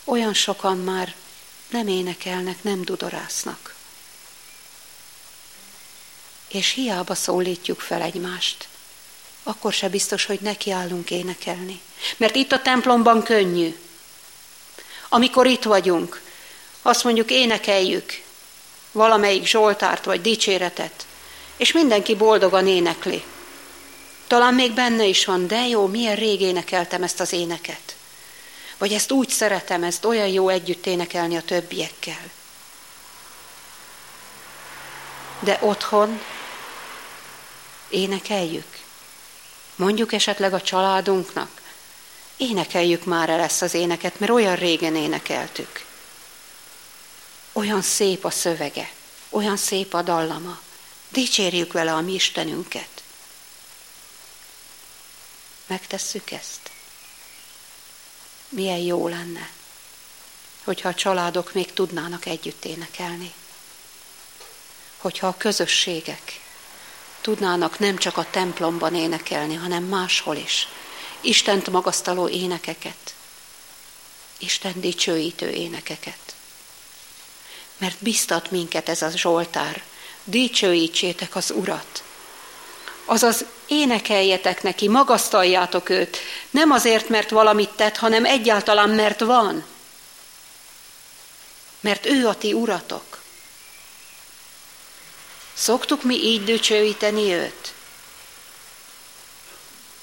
Olyan 0.05 0.33
sokan 0.33 0.77
már 0.77 1.13
nem 1.69 1.87
énekelnek, 1.87 2.63
nem 2.63 2.81
dudorásznak. 2.81 3.75
És 6.47 6.69
hiába 6.69 7.15
szólítjuk 7.15 7.79
fel 7.79 8.01
egymást, 8.01 8.67
akkor 9.43 9.73
se 9.73 9.89
biztos, 9.89 10.25
hogy 10.25 10.39
nekiállunk 10.41 11.11
énekelni. 11.11 11.81
Mert 12.17 12.35
itt 12.35 12.51
a 12.51 12.61
templomban 12.61 13.23
könnyű. 13.23 13.77
Amikor 15.09 15.47
itt 15.47 15.63
vagyunk, 15.63 16.21
azt 16.81 17.03
mondjuk 17.03 17.31
énekeljük 17.31 18.23
valamelyik 18.95 19.45
zsoltárt 19.45 20.05
vagy 20.05 20.21
dicséretet, 20.21 21.05
és 21.57 21.71
mindenki 21.71 22.15
boldogan 22.15 22.67
énekli. 22.67 23.23
Talán 24.27 24.53
még 24.53 24.71
benne 24.71 25.05
is 25.05 25.25
van, 25.25 25.47
de 25.47 25.67
jó, 25.67 25.87
milyen 25.87 26.15
rég 26.15 26.41
énekeltem 26.41 27.03
ezt 27.03 27.19
az 27.19 27.33
éneket. 27.33 27.95
Vagy 28.77 28.93
ezt 28.93 29.11
úgy 29.11 29.29
szeretem, 29.29 29.83
ezt 29.83 30.05
olyan 30.05 30.27
jó 30.27 30.49
együtt 30.49 30.85
énekelni 30.85 31.35
a 31.37 31.41
többiekkel. 31.41 32.29
De 35.39 35.59
otthon 35.61 36.21
énekeljük. 37.89 38.79
Mondjuk 39.75 40.13
esetleg 40.13 40.53
a 40.53 40.61
családunknak, 40.61 41.61
énekeljük 42.37 43.05
már 43.05 43.29
el 43.29 43.39
ezt 43.39 43.61
az 43.61 43.73
éneket, 43.73 44.19
mert 44.19 44.31
olyan 44.31 44.55
régen 44.55 44.95
énekeltük. 44.95 45.85
Olyan 47.53 47.81
szép 47.81 48.25
a 48.25 48.29
szövege, 48.29 48.91
olyan 49.29 49.57
szép 49.57 49.93
a 49.93 50.01
dallama. 50.01 50.59
Dicsérjük 51.09 51.73
vele 51.73 51.93
a 51.93 52.01
mi 52.01 52.13
Istenünket. 52.13 53.03
Megtesszük 55.67 56.31
ezt? 56.31 56.74
Milyen 58.55 58.77
jó 58.77 59.07
lenne, 59.07 59.49
hogyha 60.63 60.89
a 60.89 60.93
családok 60.93 61.53
még 61.53 61.73
tudnának 61.73 62.25
együtt 62.25 62.65
énekelni. 62.65 63.33
Hogyha 64.97 65.27
a 65.27 65.37
közösségek 65.37 66.41
tudnának 67.21 67.79
nem 67.79 67.97
csak 67.97 68.17
a 68.17 68.27
templomban 68.31 68.95
énekelni, 68.95 69.55
hanem 69.55 69.83
máshol 69.83 70.35
is. 70.35 70.67
Istent 71.21 71.69
magasztaló 71.69 72.27
énekeket, 72.27 73.15
Isten 74.37 74.73
dicsőítő 74.75 75.49
énekeket. 75.49 76.35
Mert 77.77 77.97
biztat 77.99 78.51
minket 78.51 78.89
ez 78.89 79.01
a 79.01 79.09
Zsoltár, 79.09 79.83
dicsőítsétek 80.23 81.35
az 81.35 81.51
Urat. 81.51 82.03
Azaz 83.05 83.45
énekeljetek 83.67 84.63
neki, 84.63 84.87
magasztaljátok 84.87 85.89
őt, 85.89 86.17
nem 86.49 86.71
azért, 86.71 87.09
mert 87.09 87.29
valamit 87.29 87.69
tett, 87.69 87.97
hanem 87.97 88.25
egyáltalán, 88.25 88.89
mert 88.89 89.19
van. 89.19 89.65
Mert 91.79 92.05
ő 92.05 92.27
a 92.27 92.35
ti 92.35 92.53
uratok. 92.53 93.21
Szoktuk 95.53 96.03
mi 96.03 96.15
így 96.15 96.43
dicsőíteni 96.43 97.33
őt? 97.33 97.73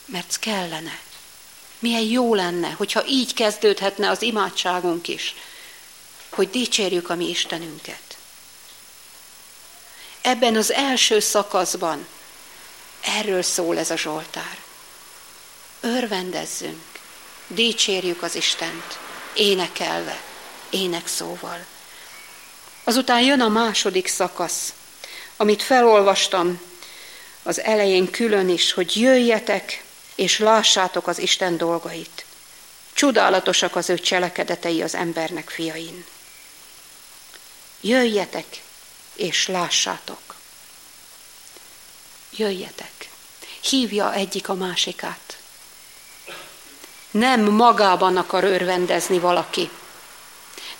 Mert 0.05 0.39
kellene. 0.39 0.99
Milyen 1.79 2.03
jó 2.03 2.35
lenne, 2.35 2.71
hogyha 2.71 3.07
így 3.07 3.35
kezdődhetne 3.35 4.11
az 4.11 4.23
imádságunk 4.23 5.09
is, 5.09 5.35
hogy 6.31 6.51
dicsérjük 6.51 7.11
a 7.11 7.15
mi 7.15 7.29
Istenünket. 7.29 8.17
Ebben 10.21 10.57
az 10.57 10.73
első 10.73 11.21
szakaszban 11.21 12.07
erről 13.03 13.43
szól 13.43 13.79
ez 13.79 13.91
a 13.91 13.97
Zsoltár. 13.97 14.59
Örvendezzünk, 15.81 16.83
dicsérjük 17.47 18.23
az 18.23 18.35
Istent, 18.35 18.99
énekelve, 19.35 20.21
énekszóval. 20.71 21.65
Azután 22.85 23.21
jön 23.21 23.41
a 23.41 23.49
második 23.49 24.07
szakasz, 24.07 24.73
amit 25.37 25.63
felolvastam 25.63 26.61
az 27.43 27.61
elején 27.61 28.11
külön 28.11 28.49
is, 28.49 28.73
hogy 28.73 28.97
jöjjetek 29.01 29.85
és 30.15 30.39
lássátok 30.39 31.07
az 31.07 31.19
Isten 31.19 31.57
dolgait. 31.57 32.25
Csodálatosak 32.93 33.77
az 33.77 33.91
ő 33.91 33.99
cselekedetei 33.99 34.83
az 34.83 34.95
embernek 34.95 35.51
fiain. 35.51 36.05
Jöjjetek 37.81 38.63
és 39.15 39.47
lássátok. 39.47 40.32
Jöjjetek. 42.37 43.11
Hívja 43.61 44.13
egyik 44.13 44.49
a 44.49 44.55
másikát. 44.55 45.37
Nem 47.11 47.41
magában 47.41 48.17
akar 48.17 48.45
örvendezni 48.45 49.19
valaki. 49.19 49.71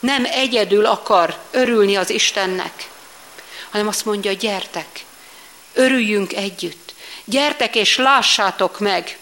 Nem 0.01 0.25
egyedül 0.25 0.87
akar 0.87 1.39
örülni 1.51 1.97
az 1.97 2.11
Istennek, 2.11 2.91
hanem 3.71 3.89
azt 3.89 4.05
mondja, 4.05 4.33
gyertek, 4.33 5.05
örüljünk 5.73 6.33
együtt. 6.33 6.95
Gyertek 7.25 7.75
és 7.75 7.97
lássátok 7.97 8.79
meg, 8.79 9.19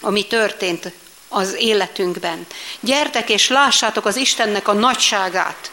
ami 0.00 0.26
történt 0.26 0.92
az 1.28 1.54
életünkben. 1.54 2.46
Gyertek 2.80 3.28
és 3.28 3.48
lássátok 3.48 4.06
az 4.06 4.16
Istennek 4.16 4.68
a 4.68 4.72
nagyságát. 4.72 5.70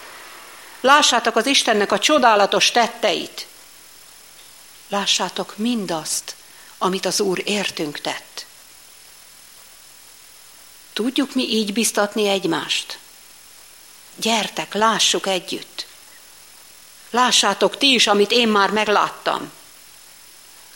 Lássátok 0.82 1.36
az 1.36 1.46
Istennek 1.46 1.92
a 1.92 2.00
csodálatos 2.00 2.72
tetteit. 2.72 3.46
Lássátok 4.92 5.58
mindazt, 5.58 6.36
amit 6.78 7.06
az 7.06 7.20
Úr 7.20 7.42
értünk 7.46 8.00
tett. 8.00 8.46
Tudjuk 10.94 11.36
mi 11.36 11.44
így 11.44 11.74
biztatni 11.74 12.28
egymást? 12.28 12.98
Gyertek, 14.16 14.74
lássuk 14.74 15.28
együtt. 15.28 15.86
Lássátok 17.10 17.78
ti 17.78 17.94
is, 17.94 18.08
amit 18.08 18.32
én 18.32 18.48
már 18.48 18.70
megláttam. 18.70 19.52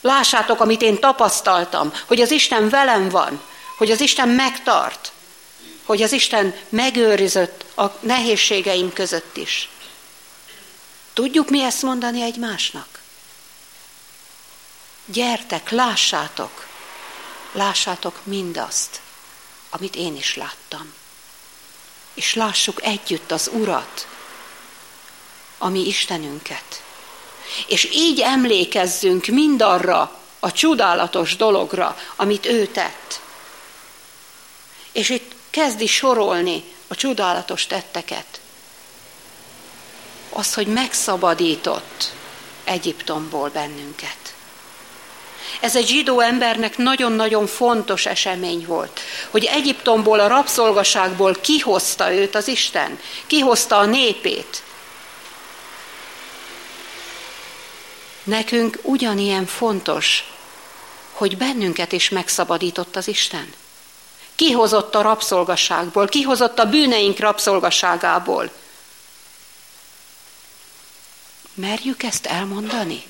Lássátok, 0.02 0.60
amit 0.60 0.82
én 0.82 1.00
tapasztaltam, 1.00 1.94
hogy 2.06 2.22
az 2.22 2.32
Isten 2.32 2.70
velem 2.70 3.10
van, 3.10 3.42
hogy 3.78 3.92
az 3.92 4.00
Isten 4.00 4.30
megtart, 4.30 5.12
hogy 5.84 6.02
az 6.02 6.12
Isten 6.12 6.56
megőrizött 6.70 7.78
a 7.78 7.86
nehézségeim 8.00 8.94
között 8.94 9.38
is. 9.38 9.70
Tudjuk 11.14 11.50
mi 11.50 11.64
ezt 11.64 11.82
mondani 11.82 12.22
egymásnak? 12.22 13.04
Gyertek, 15.06 15.70
lássátok, 15.70 16.68
lássátok 17.52 18.20
mindazt, 18.24 19.02
amit 19.70 19.96
én 19.96 20.16
is 20.16 20.36
láttam. 20.36 20.94
És 22.14 22.34
lássuk 22.34 22.84
együtt 22.84 23.32
az 23.32 23.50
Urat, 23.54 24.08
a 25.58 25.68
mi 25.68 25.88
Istenünket. 25.88 26.84
És 27.68 27.90
így 27.92 28.20
emlékezzünk 28.20 29.26
mindarra 29.26 30.20
a 30.40 30.52
csodálatos 30.52 31.36
dologra, 31.36 31.98
amit 32.16 32.46
ő 32.46 32.68
tett. 32.68 33.20
És 34.92 35.10
itt 35.10 35.36
kezdi 35.50 35.88
sorolni 35.88 36.64
a 36.88 36.96
csodálatos 36.96 37.68
tetteket. 37.68 38.40
Az, 40.30 40.54
hogy 40.54 40.68
megszabadított 40.68 42.12
Egyiptomból 42.64 43.50
bennünket. 43.50 44.25
Ez 45.60 45.76
egy 45.76 45.88
zsidó 45.88 46.20
embernek 46.20 46.78
nagyon-nagyon 46.78 47.48
fontos 47.48 48.06
esemény 48.06 48.66
volt, 48.66 49.00
hogy 49.30 49.46
Egyiptomból, 49.46 50.20
a 50.20 50.28
rabszolgaságból 50.28 51.34
kihozta 51.34 52.14
őt 52.14 52.36
az 52.36 52.48
Isten, 52.48 53.00
kihozta 53.28 53.78
a 53.78 53.86
népét. 53.86 54.64
Nekünk 58.24 58.80
ugyanilyen 58.82 59.46
fontos, 59.46 60.24
hogy 61.12 61.38
bennünket 61.38 61.92
is 61.92 62.10
megszabadított 62.10 62.96
az 62.96 63.08
Isten. 63.08 63.54
Kihozott 64.36 64.96
a 64.96 65.02
rabszolgaságból, 65.02 66.08
kihozott 66.08 66.60
a 66.60 66.70
bűneink 66.70 67.20
rabszolgaságából. 67.20 68.52
Merjük 71.54 72.04
ezt 72.04 72.26
elmondani? 72.26 73.04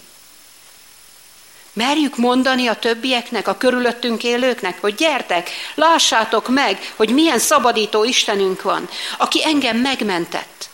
Merjük 1.76 2.18
mondani 2.18 2.68
a 2.68 2.76
többieknek, 2.76 3.48
a 3.48 3.58
körülöttünk 3.58 4.24
élőknek, 4.24 4.82
hogy 4.82 4.96
gyertek, 4.96 5.50
lássátok 5.76 6.50
meg, 6.50 6.94
hogy 6.96 7.10
milyen 7.10 7.40
szabadító 7.40 8.04
Istenünk 8.04 8.62
van, 8.62 8.90
aki 9.18 9.44
engem 9.44 9.78
megmentett. 9.78 10.70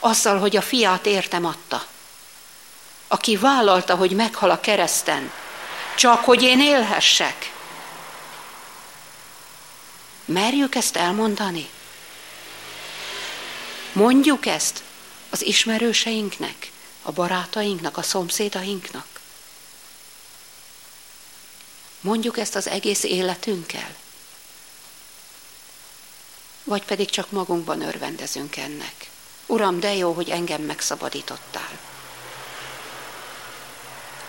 Azzal, 0.00 0.38
hogy 0.38 0.56
a 0.56 0.60
fiát 0.62 1.06
értem 1.06 1.44
adta. 1.44 1.84
Aki 3.08 3.36
vállalta, 3.36 3.94
hogy 3.94 4.10
meghal 4.10 4.50
a 4.50 4.60
kereszten, 4.60 5.32
csak 5.96 6.24
hogy 6.24 6.42
én 6.42 6.60
élhessek. 6.60 7.52
Merjük 10.24 10.74
ezt 10.74 10.96
elmondani? 10.96 11.68
Mondjuk 13.92 14.46
ezt 14.46 14.82
az 15.30 15.46
ismerőseinknek, 15.46 16.70
a 17.02 17.12
barátainknak, 17.12 17.96
a 17.96 18.02
szomszédainknak. 18.02 19.15
Mondjuk 22.06 22.38
ezt 22.38 22.54
az 22.56 22.68
egész 22.68 23.02
életünkkel? 23.02 23.94
Vagy 26.64 26.84
pedig 26.84 27.10
csak 27.10 27.30
magunkban 27.30 27.82
örvendezünk 27.82 28.56
ennek? 28.56 29.10
Uram, 29.46 29.80
de 29.80 29.94
jó, 29.94 30.12
hogy 30.12 30.30
engem 30.30 30.62
megszabadítottál. 30.62 31.78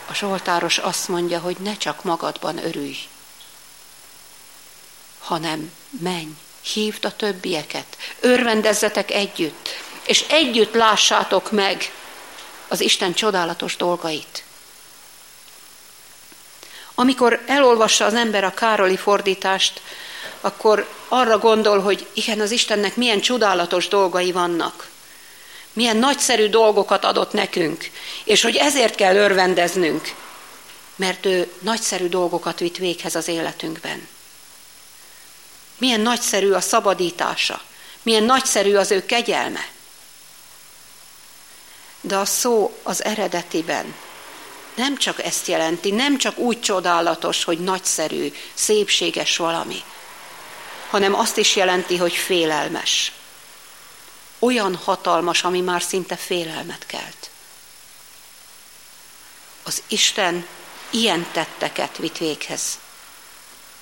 A 0.09 0.13
Zsoltáros 0.13 0.77
azt 0.77 1.07
mondja, 1.07 1.39
hogy 1.39 1.57
ne 1.59 1.77
csak 1.77 2.03
magadban 2.03 2.65
örülj, 2.65 2.97
hanem 5.19 5.71
menj, 5.89 6.35
hívd 6.61 7.05
a 7.05 7.15
többieket, 7.15 7.97
örvendezzetek 8.19 9.11
együtt, 9.11 9.69
és 10.05 10.25
együtt 10.29 10.73
lássátok 10.73 11.51
meg 11.51 11.91
az 12.67 12.79
Isten 12.79 13.13
csodálatos 13.13 13.75
dolgait. 13.75 14.46
Amikor 16.99 17.43
elolvassa 17.45 18.05
az 18.05 18.13
ember 18.13 18.43
a 18.43 18.53
Károli 18.53 18.97
fordítást, 18.97 19.81
akkor 20.41 20.87
arra 21.07 21.37
gondol, 21.37 21.79
hogy 21.79 22.07
igen, 22.13 22.39
az 22.39 22.51
Istennek 22.51 22.95
milyen 22.95 23.19
csodálatos 23.19 23.87
dolgai 23.87 24.31
vannak. 24.31 24.89
Milyen 25.73 25.97
nagyszerű 25.97 26.49
dolgokat 26.49 27.05
adott 27.05 27.31
nekünk, 27.31 27.91
és 28.23 28.41
hogy 28.41 28.55
ezért 28.55 28.95
kell 28.95 29.15
örvendeznünk, 29.15 30.13
mert 30.95 31.25
ő 31.25 31.51
nagyszerű 31.59 32.07
dolgokat 32.07 32.59
vitt 32.59 32.77
véghez 32.77 33.15
az 33.15 33.27
életünkben. 33.27 34.07
Milyen 35.77 36.01
nagyszerű 36.01 36.51
a 36.51 36.61
szabadítása, 36.61 37.61
milyen 38.01 38.23
nagyszerű 38.23 38.75
az 38.75 38.91
ő 38.91 39.05
kegyelme. 39.05 39.67
De 42.01 42.17
a 42.17 42.25
szó 42.25 42.77
az 42.83 43.03
eredetiben 43.03 43.93
nem 44.77 44.97
csak 44.97 45.23
ezt 45.23 45.47
jelenti, 45.47 45.91
nem 45.91 46.17
csak 46.17 46.37
úgy 46.37 46.61
csodálatos, 46.61 47.43
hogy 47.43 47.59
nagyszerű, 47.59 48.33
szépséges 48.53 49.37
valami, 49.37 49.83
hanem 50.89 51.15
azt 51.15 51.37
is 51.37 51.55
jelenti, 51.55 51.97
hogy 51.97 52.13
félelmes. 52.13 53.11
Olyan 54.39 54.75
hatalmas, 54.75 55.43
ami 55.43 55.61
már 55.61 55.81
szinte 55.81 56.15
félelmet 56.15 56.85
kelt. 56.85 57.29
Az 59.63 59.83
Isten 59.87 60.47
ilyen 60.89 61.27
tetteket 61.31 61.97
vitt 61.97 62.17
véghez 62.17 62.79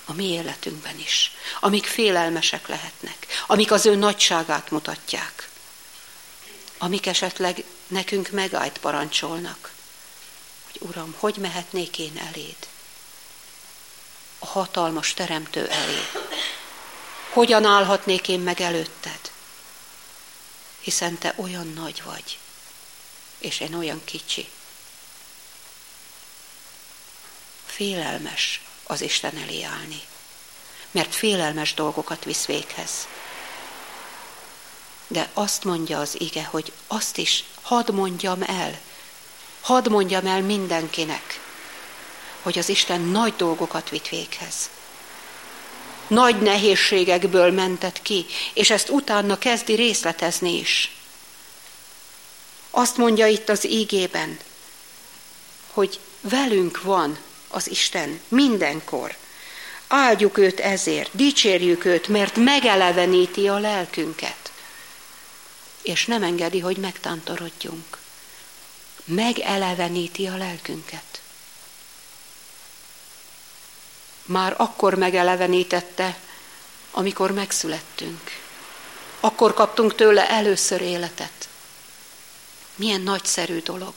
a 0.05 0.13
mi 0.13 0.31
életünkben 0.31 0.99
is, 0.99 1.31
amik 1.59 1.85
félelmesek 1.85 2.67
lehetnek, 2.67 3.27
amik 3.47 3.71
az 3.71 3.85
ő 3.85 3.95
nagyságát 3.95 4.71
mutatják, 4.71 5.49
amik 6.77 7.05
esetleg 7.05 7.63
nekünk 7.87 8.29
megállt 8.29 8.77
parancsolnak 8.77 9.74
hogy 10.79 10.87
Uram, 10.89 11.15
hogy 11.17 11.35
mehetnék 11.37 11.99
én 11.99 12.17
eléd? 12.17 12.55
A 14.39 14.45
hatalmas 14.45 15.13
teremtő 15.13 15.67
elé. 15.67 16.01
Hogyan 17.29 17.65
állhatnék 17.65 18.27
én 18.27 18.39
meg 18.39 18.61
előtted? 18.61 19.31
Hiszen 20.79 21.17
te 21.17 21.33
olyan 21.35 21.67
nagy 21.67 22.01
vagy, 22.03 22.39
és 23.37 23.59
én 23.59 23.73
olyan 23.73 24.01
kicsi. 24.05 24.49
Félelmes 27.65 28.61
az 28.83 29.01
Isten 29.01 29.37
elé 29.37 29.63
állni, 29.63 30.01
mert 30.91 31.15
félelmes 31.15 31.73
dolgokat 31.73 32.23
visz 32.23 32.45
véghez. 32.45 33.07
De 35.07 35.29
azt 35.33 35.63
mondja 35.63 35.99
az 35.99 36.21
ige, 36.21 36.43
hogy 36.43 36.71
azt 36.87 37.17
is 37.17 37.43
hadd 37.61 37.91
mondjam 37.91 38.41
el, 38.41 38.79
Hadd 39.65 39.89
mondjam 39.89 40.25
el 40.25 40.41
mindenkinek, 40.41 41.39
hogy 42.41 42.57
az 42.57 42.69
Isten 42.69 43.01
nagy 43.01 43.33
dolgokat 43.35 43.89
vitt 43.89 44.07
véghez. 44.07 44.69
Nagy 46.07 46.41
nehézségekből 46.41 47.51
mentett 47.51 48.01
ki, 48.01 48.25
és 48.53 48.69
ezt 48.69 48.89
utána 48.89 49.37
kezdi 49.37 49.73
részletezni 49.73 50.57
is. 50.57 50.95
Azt 52.69 52.97
mondja 52.97 53.27
itt 53.27 53.49
az 53.49 53.65
ígében, 53.67 54.39
hogy 55.71 55.99
velünk 56.21 56.81
van 56.81 57.17
az 57.47 57.69
Isten 57.69 58.21
mindenkor. 58.27 59.15
Áldjuk 59.87 60.37
őt 60.37 60.59
ezért, 60.59 61.09
dicsérjük 61.13 61.85
őt, 61.85 62.07
mert 62.07 62.35
megeleveníti 62.35 63.47
a 63.47 63.57
lelkünket. 63.57 64.51
És 65.81 66.05
nem 66.05 66.23
engedi, 66.23 66.59
hogy 66.59 66.77
megtantorodjunk. 66.77 68.03
Megeleveníti 69.05 70.27
a 70.27 70.37
lelkünket. 70.37 71.21
Már 74.25 74.53
akkor 74.57 74.93
megelevenítette, 74.95 76.17
amikor 76.91 77.31
megszülettünk. 77.31 78.31
Akkor 79.19 79.53
kaptunk 79.53 79.95
tőle 79.95 80.29
először 80.29 80.81
életet. 80.81 81.47
Milyen 82.75 83.01
nagyszerű 83.01 83.59
dolog. 83.59 83.93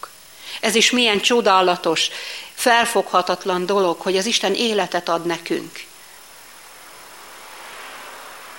Ez 0.61 0.75
is 0.75 0.91
milyen 0.91 1.21
csodálatos, 1.21 2.09
felfoghatatlan 2.55 3.67
dolog, 3.67 4.01
hogy 4.01 4.17
az 4.17 4.27
Isten 4.27 4.55
életet 4.55 5.09
ad 5.09 5.27
nekünk. 5.27 5.87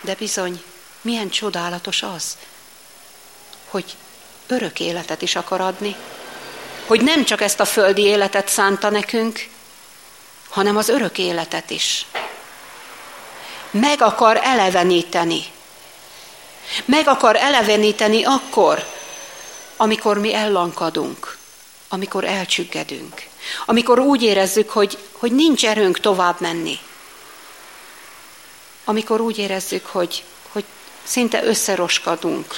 De 0.02 0.16
bizony, 0.16 0.64
milyen 1.02 1.30
csodálatos 1.30 2.04
az, 2.04 2.38
hogy 3.66 3.96
örök 4.48 4.80
életet 4.80 5.22
is 5.22 5.36
akar 5.36 5.62
adni, 5.62 5.96
hogy 6.90 7.02
nem 7.02 7.24
csak 7.24 7.42
ezt 7.42 7.60
a 7.60 7.66
földi 7.66 8.02
életet 8.02 8.48
szánta 8.48 8.90
nekünk, 8.90 9.48
hanem 10.50 10.78
az 10.78 10.90
örök 10.90 11.18
életet 11.18 11.70
is. 11.70 12.06
Meg 13.72 14.02
akar 14.02 14.40
eleveníteni. 14.44 15.44
Meg 16.86 17.08
akar 17.08 17.36
eleveníteni 17.36 18.24
akkor, 18.24 18.86
amikor 19.78 20.18
mi 20.18 20.34
ellankadunk, 20.34 21.38
amikor 21.90 22.24
elcsüggedünk, 22.24 23.24
amikor 23.66 24.00
úgy 24.00 24.24
érezzük, 24.24 24.70
hogy, 24.70 24.98
hogy 25.12 25.32
nincs 25.32 25.66
erőnk 25.66 26.00
tovább 26.00 26.42
menni, 26.42 26.80
amikor 28.86 29.22
úgy 29.22 29.38
érezzük, 29.38 29.86
hogy, 29.86 30.24
hogy 30.52 30.66
szinte 31.04 31.44
összeroskadunk 31.44 32.54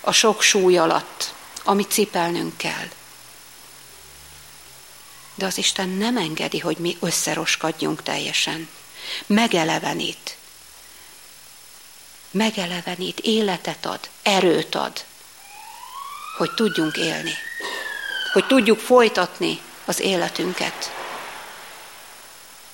a 0.00 0.12
sok 0.12 0.42
súly 0.42 0.78
alatt, 0.78 1.34
amit 1.64 1.90
cipelnünk 1.90 2.56
kell. 2.56 2.88
De 5.34 5.46
az 5.46 5.58
Isten 5.58 5.88
nem 5.88 6.16
engedi, 6.16 6.58
hogy 6.58 6.76
mi 6.76 6.96
összeroskadjunk 7.00 8.02
teljesen. 8.02 8.68
Megelevenít. 9.26 10.36
Megelevenít, 12.30 13.20
életet 13.20 13.86
ad, 13.86 14.08
erőt 14.22 14.74
ad, 14.74 15.04
hogy 16.36 16.54
tudjunk 16.54 16.96
élni, 16.96 17.34
hogy 18.32 18.46
tudjuk 18.46 18.78
folytatni 18.78 19.60
az 19.84 20.00
életünket. 20.00 20.92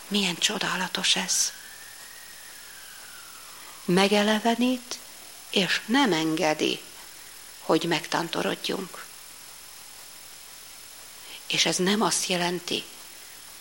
Milyen 0.08 0.38
csodálatos 0.38 1.16
ez. 1.16 1.52
Megelevenít, 3.84 4.98
és 5.50 5.80
nem 5.86 6.12
engedi, 6.12 6.80
hogy 7.60 7.84
megtantorodjunk. 7.84 9.06
És 11.48 11.66
ez 11.66 11.76
nem 11.76 12.02
azt 12.02 12.26
jelenti, 12.26 12.84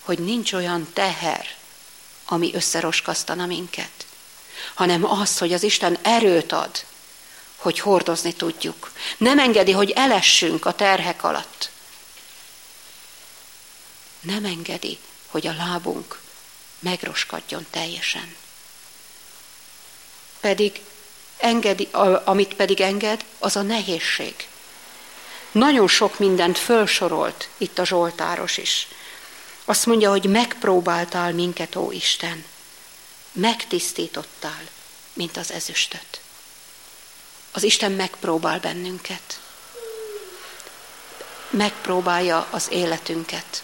hogy 0.01 0.19
nincs 0.19 0.53
olyan 0.53 0.87
teher, 0.93 1.55
ami 2.25 2.53
összeroskasztana 2.53 3.45
minket, 3.45 4.05
hanem 4.73 5.05
az, 5.05 5.37
hogy 5.37 5.53
az 5.53 5.63
Isten 5.63 5.97
erőt 6.01 6.51
ad, 6.51 6.85
hogy 7.55 7.79
hordozni 7.79 8.33
tudjuk. 8.33 8.91
Nem 9.17 9.39
engedi, 9.39 9.71
hogy 9.71 9.91
elessünk 9.91 10.65
a 10.65 10.73
terhek 10.73 11.23
alatt. 11.23 11.69
Nem 14.19 14.45
engedi, 14.45 14.97
hogy 15.27 15.47
a 15.47 15.53
lábunk 15.53 16.21
megroskadjon 16.79 17.65
teljesen. 17.69 18.35
Pedig 20.39 20.81
engedi, 21.37 21.87
amit 22.23 22.53
pedig 22.53 22.81
enged, 22.81 23.25
az 23.39 23.55
a 23.55 23.61
nehézség. 23.61 24.47
Nagyon 25.51 25.87
sok 25.87 26.19
mindent 26.19 26.57
fölsorolt 26.57 27.49
itt 27.57 27.79
a 27.79 27.85
Zsoltáros 27.85 28.57
is. 28.57 28.87
Azt 29.65 29.85
mondja, 29.85 30.09
hogy 30.09 30.25
megpróbáltál 30.25 31.33
minket, 31.33 31.75
ó 31.75 31.91
Isten, 31.91 32.45
megtisztítottál, 33.31 34.61
mint 35.13 35.37
az 35.37 35.51
ezüstöt. 35.51 36.19
Az 37.51 37.63
Isten 37.63 37.91
megpróbál 37.91 38.59
bennünket. 38.59 39.39
Megpróbálja 41.49 42.47
az 42.51 42.67
életünket. 42.71 43.63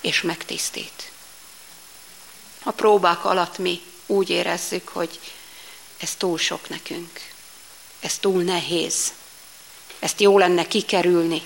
És 0.00 0.22
megtisztít. 0.22 1.10
A 2.62 2.70
próbák 2.70 3.24
alatt 3.24 3.58
mi 3.58 3.82
úgy 4.06 4.30
érezzük, 4.30 4.88
hogy 4.88 5.20
ez 5.98 6.14
túl 6.14 6.38
sok 6.38 6.68
nekünk. 6.68 7.20
Ez 8.00 8.18
túl 8.18 8.42
nehéz. 8.42 9.12
Ezt 10.04 10.20
jó 10.20 10.38
lenne 10.38 10.66
kikerülni. 10.66 11.42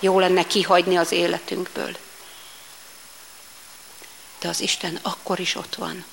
Jó 0.00 0.18
lenne 0.18 0.46
kihagyni 0.46 0.96
az 0.96 1.12
életünkből. 1.12 1.96
De 4.40 4.48
az 4.48 4.60
Isten 4.60 4.98
akkor 5.02 5.40
is 5.40 5.54
ott 5.54 5.74
van. 5.74 6.04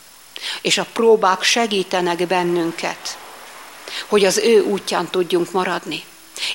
És 0.62 0.78
a 0.78 0.86
próbák 0.94 1.44
segítenek 1.44 2.28
bennünket, 2.28 3.18
hogy 4.08 4.26
az 4.26 4.38
ő 4.38 4.62
útján 4.62 5.10
tudjunk 5.10 5.52
maradni. 5.52 6.04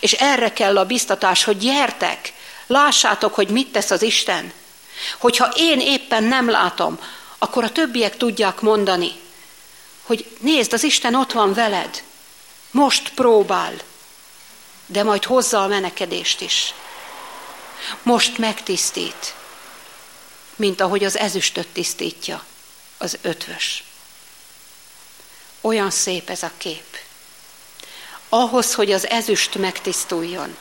És 0.00 0.12
erre 0.12 0.52
kell 0.52 0.78
a 0.78 0.86
biztatás, 0.86 1.44
hogy 1.44 1.58
gyertek, 1.58 2.32
lássátok, 2.66 3.34
hogy 3.34 3.48
mit 3.48 3.72
tesz 3.72 3.90
az 3.90 4.02
Isten. 4.02 4.52
Hogyha 5.18 5.52
én 5.56 5.80
éppen 5.80 6.24
nem 6.24 6.50
látom, 6.50 6.98
akkor 7.38 7.64
a 7.64 7.72
többiek 7.72 8.16
tudják 8.16 8.60
mondani, 8.60 9.12
hogy 10.02 10.26
nézd, 10.38 10.72
az 10.72 10.82
Isten 10.82 11.14
ott 11.14 11.32
van 11.32 11.54
veled, 11.54 12.02
most 12.70 13.12
próbál, 13.14 13.74
de 14.86 15.02
majd 15.02 15.24
hozza 15.24 15.62
a 15.62 15.66
menekedést 15.66 16.40
is. 16.40 16.74
Most 18.02 18.38
megtisztít, 18.38 19.34
mint 20.56 20.80
ahogy 20.80 21.04
az 21.04 21.18
ezüstöt 21.18 21.68
tisztítja 21.68 22.44
az 22.98 23.18
ötvös. 23.22 23.84
Olyan 25.60 25.90
szép 25.90 26.30
ez 26.30 26.42
a 26.42 26.50
kép. 26.56 26.98
Ahhoz, 28.28 28.74
hogy 28.74 28.92
az 28.92 29.08
ezüst 29.08 29.54
megtisztuljon, 29.54 30.56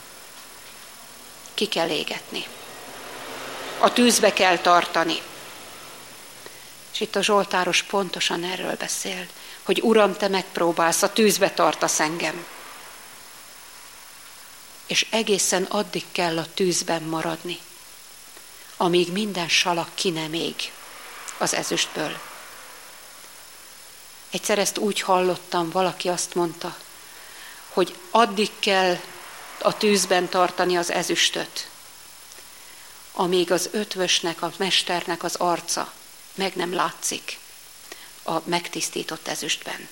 ki 1.54 1.66
kell 1.66 1.90
égetni. 1.90 2.46
A 3.80 3.94
tűzbe 3.94 4.34
kell 4.34 4.58
tartani. 4.58 5.22
És 6.94 7.00
itt 7.00 7.16
a 7.16 7.24
Zsoltáros 7.24 7.84
pontosan 7.84 8.44
erről 8.44 8.76
beszél, 8.76 9.28
hogy 9.64 9.82
Uram, 9.82 10.14
te 10.14 10.28
megpróbálsz, 10.28 11.02
a 11.02 11.14
tűzbe 11.14 11.52
tartasz 11.52 12.00
engem. 12.00 12.46
És 14.86 15.06
egészen 15.10 15.64
addig 15.64 16.04
kell 16.12 16.38
a 16.38 16.54
tűzben 16.54 17.04
maradni, 17.04 17.60
amíg 18.78 19.12
minden 19.12 19.50
salak 19.50 19.96
ki 19.96 20.10
nem 20.10 20.34
ég 20.34 20.72
az 21.38 21.54
ezüstből. 21.54 22.20
Egyszer 24.30 24.60
ezt 24.60 24.78
úgy 24.78 25.02
hallottam, 25.02 25.70
valaki 25.70 26.10
azt 26.10 26.36
mondta, 26.36 26.78
hogy 27.70 27.96
addig 28.12 28.52
kell 28.60 29.00
a 29.60 29.78
tűzben 29.78 30.30
tartani 30.30 30.78
az 30.78 30.92
ezüstöt, 30.92 31.70
amíg 33.12 33.52
az 33.52 33.70
ötvösnek, 33.72 34.42
a 34.42 34.52
mesternek 34.58 35.24
az 35.24 35.36
arca 35.36 35.94
meg 36.34 36.56
nem 36.56 36.74
látszik 36.74 37.40
a 38.24 38.40
megtisztított 38.44 39.28
ezüstben. 39.28 39.88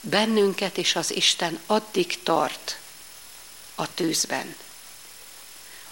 Bennünket 0.00 0.76
is 0.76 0.96
az 0.96 1.14
Isten 1.14 1.60
addig 1.66 2.22
tart 2.22 2.78
a 3.74 3.94
tűzben, 3.94 4.56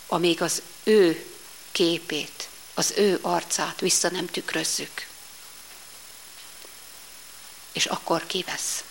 amíg 0.06 0.42
az 0.42 0.62
ő 0.84 1.26
képét, 1.72 2.48
az 2.74 2.92
ő 2.96 3.18
arcát 3.22 3.80
vissza 3.80 4.10
nem 4.10 4.26
tükrözzük. 4.26 5.06
És 7.72 7.86
akkor 7.86 8.26
kivesz. 8.26 8.84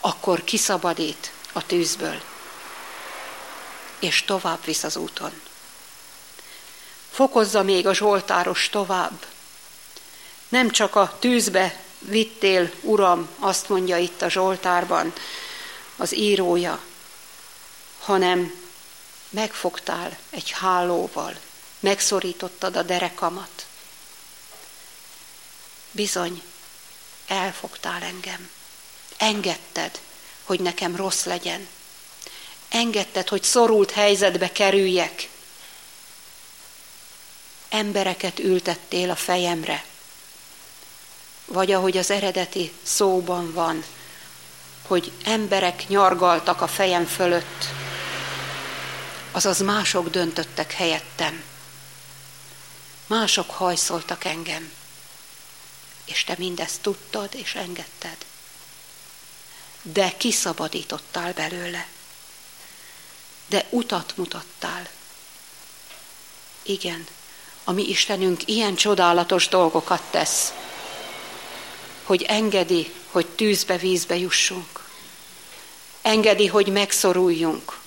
Akkor 0.00 0.44
kiszabadít 0.44 1.32
a 1.52 1.66
tűzből, 1.66 2.22
és 3.98 4.24
tovább 4.24 4.64
visz 4.64 4.84
az 4.84 4.96
úton. 4.96 5.40
Fokozza 7.10 7.62
még 7.62 7.86
a 7.86 7.94
Zsoltáros 7.94 8.68
tovább. 8.68 9.26
Nem 10.48 10.70
csak 10.70 10.96
a 10.96 11.16
tűzbe 11.18 11.84
vittél, 12.06 12.70
Uram, 12.80 13.28
azt 13.38 13.68
mondja 13.68 13.96
itt 13.96 14.22
a 14.22 14.30
Zsoltárban 14.30 15.12
az 15.96 16.14
írója, 16.14 16.80
hanem 17.98 18.64
megfogtál 19.28 20.18
egy 20.30 20.50
hálóval, 20.50 21.36
megszorítottad 21.80 22.76
a 22.76 22.82
derekamat. 22.82 23.66
Bizony, 25.90 26.42
elfogtál 27.26 28.02
engem. 28.02 28.50
Engedted, 29.16 30.00
hogy 30.44 30.60
nekem 30.60 30.96
rossz 30.96 31.24
legyen. 31.24 31.68
Engedted, 32.68 33.28
hogy 33.28 33.42
szorult 33.42 33.90
helyzetbe 33.90 34.52
kerüljek. 34.52 35.28
Embereket 37.68 38.38
ültettél 38.38 39.10
a 39.10 39.16
fejemre. 39.16 39.84
Vagy 41.46 41.72
ahogy 41.72 41.96
az 41.96 42.10
eredeti 42.10 42.72
szóban 42.82 43.52
van, 43.52 43.84
hogy 44.86 45.12
emberek 45.24 45.88
nyargaltak 45.88 46.60
a 46.60 46.66
fejem 46.66 47.04
fölött, 47.04 47.64
azaz 49.32 49.60
mások 49.60 50.10
döntöttek 50.10 50.72
helyettem. 50.72 51.42
Mások 53.06 53.50
hajszoltak 53.50 54.24
engem, 54.24 54.72
és 56.04 56.24
te 56.24 56.34
mindezt 56.38 56.80
tudtad 56.80 57.34
és 57.34 57.54
engedted. 57.54 58.16
De 59.82 60.12
kiszabadítottál 60.16 61.32
belőle. 61.32 61.86
De 63.46 63.66
utat 63.70 64.16
mutattál. 64.16 64.88
Igen, 66.62 67.06
a 67.64 67.72
mi 67.72 67.88
Istenünk 67.88 68.48
ilyen 68.48 68.74
csodálatos 68.74 69.48
dolgokat 69.48 70.02
tesz, 70.10 70.52
hogy 72.06 72.22
engedi, 72.22 72.92
hogy 73.10 73.26
tűzbe, 73.26 73.76
vízbe 73.76 74.16
jussunk. 74.16 74.84
Engedi, 76.02 76.46
hogy 76.46 76.66
megszoruljunk. 76.66 77.78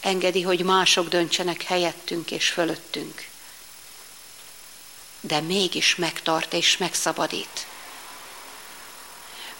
Engedi, 0.00 0.42
hogy 0.42 0.64
mások 0.64 1.08
döntsenek 1.08 1.62
helyettünk 1.62 2.30
és 2.30 2.48
fölöttünk. 2.48 3.24
De 5.20 5.40
mégis 5.40 5.96
megtart 5.96 6.52
és 6.52 6.76
megszabadít. 6.76 7.66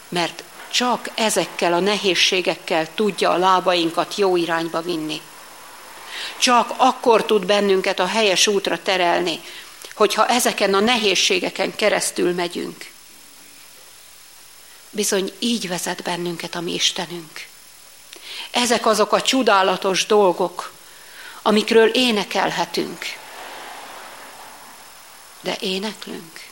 Mert 0.09 0.43
csak 0.71 1.11
ezekkel 1.15 1.73
a 1.73 1.81
nehézségekkel 1.81 2.95
tudja 2.95 3.31
a 3.31 3.37
lábainkat 3.37 4.15
jó 4.17 4.37
irányba 4.37 4.81
vinni. 4.81 5.21
Csak 6.39 6.75
akkor 6.77 7.25
tud 7.25 7.47
bennünket 7.47 7.99
a 7.99 8.07
helyes 8.07 8.47
útra 8.47 8.83
terelni, 8.83 9.41
hogyha 9.97 10.27
ezeken 10.27 10.75
a 10.75 10.81
nehézségeken 10.81 11.77
keresztül 11.77 12.35
megyünk. 12.35 12.91
Bizony 14.91 15.33
így 15.39 15.69
vezet 15.69 16.03
bennünket 16.03 16.55
a 16.55 16.61
mi 16.61 16.75
Istenünk. 16.75 17.47
Ezek 18.51 18.87
azok 18.87 19.13
a 19.13 19.23
csodálatos 19.23 20.07
dolgok, 20.07 20.73
amikről 21.43 21.89
énekelhetünk. 21.89 23.05
De 25.41 25.57
éneklünk. 25.61 26.45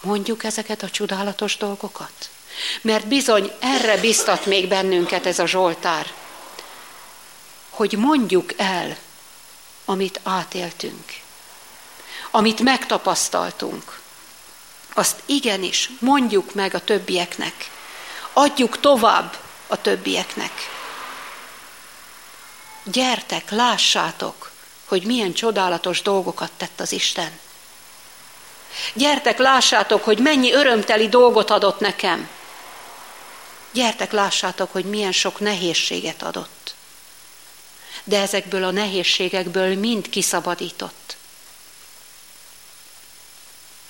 Mondjuk 0.00 0.44
ezeket 0.44 0.82
a 0.82 0.90
csodálatos 0.90 1.56
dolgokat. 1.56 2.30
Mert 2.80 3.06
bizony 3.06 3.52
erre 3.60 3.96
biztat 3.96 4.46
még 4.46 4.68
bennünket 4.68 5.26
ez 5.26 5.38
a 5.38 5.46
Zsoltár, 5.46 6.12
hogy 7.68 7.92
mondjuk 7.92 8.52
el, 8.56 8.96
amit 9.84 10.20
átéltünk, 10.22 11.20
amit 12.30 12.60
megtapasztaltunk, 12.60 14.00
azt 14.94 15.22
igenis 15.26 15.90
mondjuk 15.98 16.54
meg 16.54 16.74
a 16.74 16.84
többieknek, 16.84 17.70
adjuk 18.32 18.80
tovább 18.80 19.36
a 19.66 19.80
többieknek. 19.80 20.52
Gyertek, 22.84 23.50
lássátok, 23.50 24.50
hogy 24.84 25.02
milyen 25.02 25.32
csodálatos 25.32 26.02
dolgokat 26.02 26.50
tett 26.56 26.80
az 26.80 26.92
Isten. 26.92 27.38
Gyertek, 28.94 29.38
lássátok, 29.38 30.04
hogy 30.04 30.18
mennyi 30.18 30.52
örömteli 30.52 31.08
dolgot 31.08 31.50
adott 31.50 31.80
nekem. 31.80 32.28
Gyertek, 33.72 34.12
lássátok, 34.12 34.72
hogy 34.72 34.84
milyen 34.84 35.12
sok 35.12 35.40
nehézséget 35.40 36.22
adott. 36.22 36.74
De 38.04 38.20
ezekből 38.20 38.64
a 38.64 38.70
nehézségekből 38.70 39.76
mind 39.76 40.08
kiszabadított. 40.08 41.16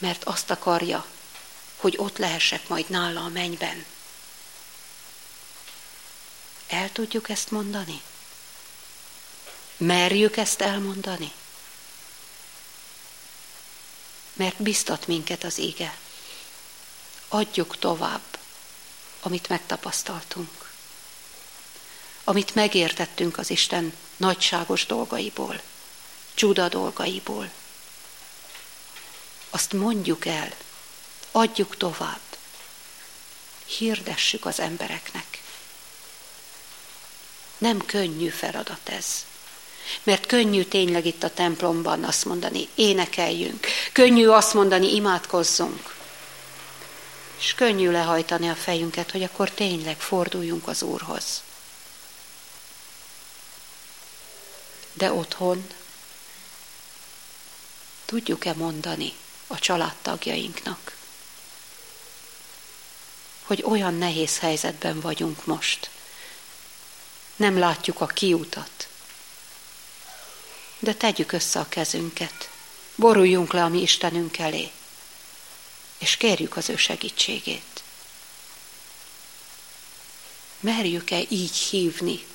Mert 0.01 0.25
azt 0.25 0.51
akarja, 0.51 1.07
hogy 1.77 1.95
ott 1.99 2.19
lehessek 2.19 2.69
majd 2.69 2.91
nála 2.91 3.25
a 3.25 3.29
mennyben. 3.29 3.85
El 6.67 6.93
tudjuk 6.93 7.29
ezt 7.29 7.51
mondani? 7.51 8.01
Merjük 9.77 10.37
ezt 10.37 10.61
elmondani? 10.61 11.33
Mert 14.33 14.63
biztat 14.63 15.07
minket 15.07 15.45
az 15.45 15.59
ége. 15.59 15.99
Adjuk 17.29 17.79
tovább, 17.79 18.39
amit 19.21 19.49
megtapasztaltunk. 19.49 20.73
Amit 22.25 22.55
megértettünk 22.55 23.39
az 23.39 23.51
Isten 23.51 23.95
nagyságos 24.17 24.87
dolgaiból, 24.87 25.61
csuda 26.35 26.69
dolgaiból. 26.69 27.51
Azt 29.51 29.73
mondjuk 29.73 30.27
el, 30.27 30.53
adjuk 31.31 31.77
tovább, 31.77 32.21
hirdessük 33.67 34.47
az 34.47 34.61
embereknek. 34.61 35.43
Nem 37.59 37.87
könnyű 37.87 38.29
feladat 38.29 38.89
ez. 38.89 39.25
Mert 40.03 40.27
könnyű 40.27 40.65
tényleg 40.65 41.07
itt 41.07 41.23
a 41.23 41.35
templomban 41.35 42.05
azt 42.05 42.25
mondani, 42.25 42.69
énekeljünk. 42.75 43.67
Könnyű 43.93 44.27
azt 44.27 44.55
mondani, 44.55 44.95
imádkozzunk. 44.95 45.95
És 47.39 47.55
könnyű 47.55 47.91
lehajtani 47.91 48.49
a 48.49 48.55
fejünket, 48.55 49.11
hogy 49.11 49.23
akkor 49.23 49.51
tényleg 49.51 50.01
forduljunk 50.01 50.69
az 50.69 50.83
Úrhoz. 50.83 51.43
De 54.93 55.13
otthon 55.13 55.67
tudjuk-e 58.05 58.55
mondani 58.55 59.13
a 59.53 59.59
családtagjainknak, 59.59 60.97
hogy 63.43 63.63
olyan 63.67 63.95
nehéz 63.95 64.39
helyzetben 64.39 65.01
vagyunk 65.01 65.47
most, 65.47 65.91
nem 67.37 67.59
látjuk 67.59 68.01
a 68.01 68.07
kiutat. 68.07 68.89
De 70.79 70.95
tegyük 70.95 71.33
össze 71.33 71.61
a 71.61 71.69
kezünket, 71.69 72.51
boruljunk 72.95 73.53
le 73.53 73.65
a 73.65 73.69
mi 73.69 73.81
Istenünk 73.81 74.39
elé, 74.39 74.71
és 75.99 76.17
kérjük 76.17 76.57
az 76.57 76.69
ő 76.69 76.77
segítségét. 76.77 77.83
Merjük-e 80.61 81.21
így 81.29 81.57
hívni 81.57 82.27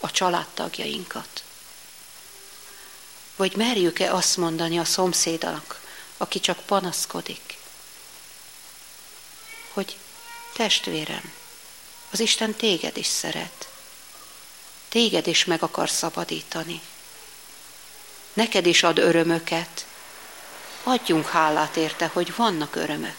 a 0.00 0.10
családtagjainkat? 0.10 1.44
Vagy 3.36 3.56
merjük-e 3.56 4.14
azt 4.14 4.36
mondani 4.36 4.78
a 4.78 4.84
szomszédnak, 4.84 5.85
aki 6.16 6.40
csak 6.40 6.58
panaszkodik, 6.58 7.58
hogy 9.72 9.96
testvérem, 10.54 11.32
az 12.10 12.20
Isten 12.20 12.54
téged 12.54 12.96
is 12.96 13.06
szeret 13.06 13.68
téged 14.96 15.26
is 15.26 15.44
meg 15.44 15.62
akar 15.62 15.90
szabadítani. 15.90 16.80
Neked 18.32 18.66
is 18.66 18.82
ad 18.82 18.98
örömöket. 18.98 19.86
Adjunk 20.82 21.28
hálát 21.28 21.76
érte, 21.76 22.06
hogy 22.12 22.36
vannak 22.36 22.76
örömök. 22.76 23.16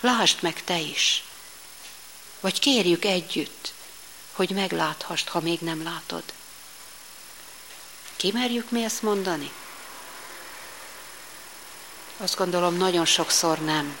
Lásd 0.00 0.42
meg 0.42 0.64
te 0.64 0.78
is. 0.78 1.24
Vagy 2.40 2.58
kérjük 2.58 3.04
együtt, 3.04 3.72
hogy 4.32 4.50
megláthast, 4.50 5.28
ha 5.28 5.40
még 5.40 5.60
nem 5.60 5.82
látod. 5.82 6.22
Kimerjük 8.16 8.70
mi 8.70 8.84
ezt 8.84 9.02
mondani? 9.02 9.52
Azt 12.22 12.36
gondolom, 12.36 12.76
nagyon 12.76 13.04
sokszor 13.04 13.58
nem. 13.58 13.98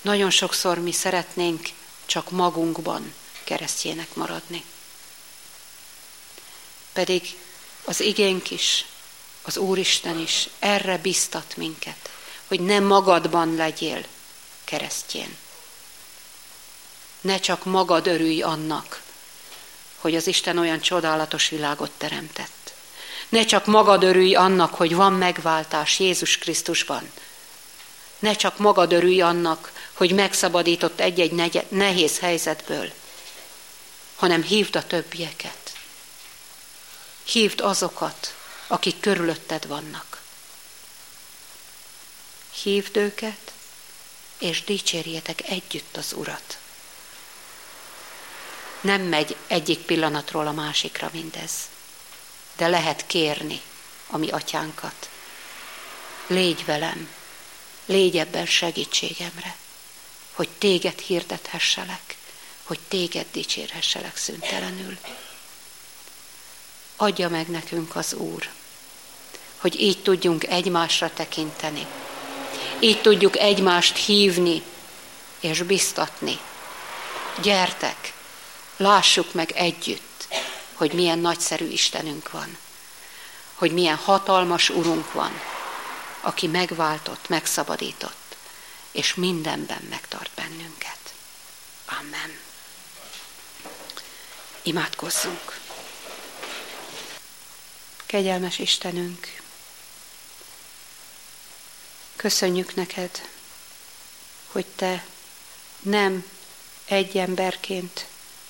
Nagyon 0.00 0.30
sokszor 0.30 0.78
mi 0.78 0.92
szeretnénk 0.92 1.68
csak 2.06 2.30
magunkban 2.30 3.14
keresztjének 3.44 4.14
maradni. 4.14 4.64
Pedig 6.92 7.38
az 7.84 8.00
igénk 8.00 8.50
is, 8.50 8.84
az 9.42 9.56
Úristen 9.56 10.18
is 10.18 10.48
erre 10.58 10.98
biztat 10.98 11.56
minket, 11.56 12.10
hogy 12.46 12.60
nem 12.60 12.84
magadban 12.84 13.54
legyél 13.54 14.04
keresztjén. 14.64 15.36
Ne 17.20 17.40
csak 17.40 17.64
magad 17.64 18.06
örülj 18.06 18.42
annak, 18.42 19.02
hogy 19.96 20.16
az 20.16 20.26
Isten 20.26 20.58
olyan 20.58 20.80
csodálatos 20.80 21.48
világot 21.48 21.90
teremtett. 21.90 22.55
Ne 23.28 23.44
csak 23.44 23.66
magad 23.66 24.02
örülj 24.02 24.34
annak, 24.34 24.74
hogy 24.74 24.94
van 24.94 25.12
megváltás 25.12 25.98
Jézus 25.98 26.38
Krisztusban. 26.38 27.10
Ne 28.18 28.34
csak 28.34 28.58
magad 28.58 28.92
örülj 28.92 29.20
annak, 29.20 29.72
hogy 29.92 30.12
megszabadított 30.12 31.00
egy-egy 31.00 31.64
nehéz 31.68 32.18
helyzetből, 32.18 32.92
hanem 34.16 34.42
hívd 34.42 34.76
a 34.76 34.86
többieket. 34.86 35.72
Hívd 37.24 37.60
azokat, 37.60 38.34
akik 38.66 39.00
körülötted 39.00 39.66
vannak. 39.66 40.22
Hívd 42.62 42.96
őket, 42.96 43.52
és 44.38 44.64
dicsérjetek 44.64 45.48
együtt 45.48 45.96
az 45.96 46.12
Urat. 46.12 46.58
Nem 48.80 49.02
megy 49.02 49.36
egyik 49.46 49.78
pillanatról 49.78 50.46
a 50.46 50.52
másikra 50.52 51.10
mindez. 51.12 51.52
De 52.56 52.68
lehet 52.68 53.06
kérni 53.06 53.60
a 54.06 54.16
mi 54.16 54.28
atyánkat. 54.28 55.08
Légy 56.26 56.64
velem, 56.64 57.10
légy 57.86 58.18
ebben 58.18 58.46
segítségemre, 58.46 59.56
hogy 60.32 60.48
téged 60.48 60.98
hirdethesselek, 60.98 62.16
hogy 62.62 62.78
téged 62.88 63.26
dicsérhesselek 63.32 64.16
szüntelenül. 64.16 64.98
Adja 66.96 67.28
meg 67.28 67.48
nekünk 67.48 67.96
az 67.96 68.12
Úr, 68.14 68.48
hogy 69.56 69.80
így 69.80 70.02
tudjunk 70.02 70.46
egymásra 70.46 71.12
tekinteni, 71.12 71.86
így 72.80 73.00
tudjuk 73.00 73.38
egymást 73.38 73.96
hívni 73.96 74.62
és 75.40 75.62
biztatni. 75.62 76.38
Gyertek, 77.42 78.12
lássuk 78.76 79.34
meg 79.34 79.50
együtt, 79.50 80.15
hogy 80.76 80.92
milyen 80.92 81.18
nagyszerű 81.18 81.68
Istenünk 81.68 82.30
van, 82.30 82.56
hogy 83.54 83.72
milyen 83.72 83.96
hatalmas 83.96 84.68
Urunk 84.68 85.12
van, 85.12 85.40
aki 86.20 86.46
megváltott, 86.46 87.28
megszabadított, 87.28 88.36
és 88.90 89.14
mindenben 89.14 89.86
megtart 89.90 90.30
bennünket. 90.34 91.14
Amen. 91.84 92.38
Imádkozzunk. 94.62 95.60
Kegyelmes 98.06 98.58
Istenünk, 98.58 99.42
köszönjük 102.16 102.74
neked, 102.74 103.28
hogy 104.46 104.66
te 104.66 105.04
nem 105.80 106.30
egy 106.84 107.16
emberként 107.18 108.06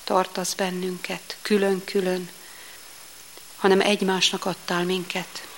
tartasz 0.06 0.54
bennünket, 0.54 1.36
külön-külön, 1.42 2.30
hanem 3.56 3.80
egymásnak 3.80 4.44
adtál 4.44 4.84
minket, 4.84 5.48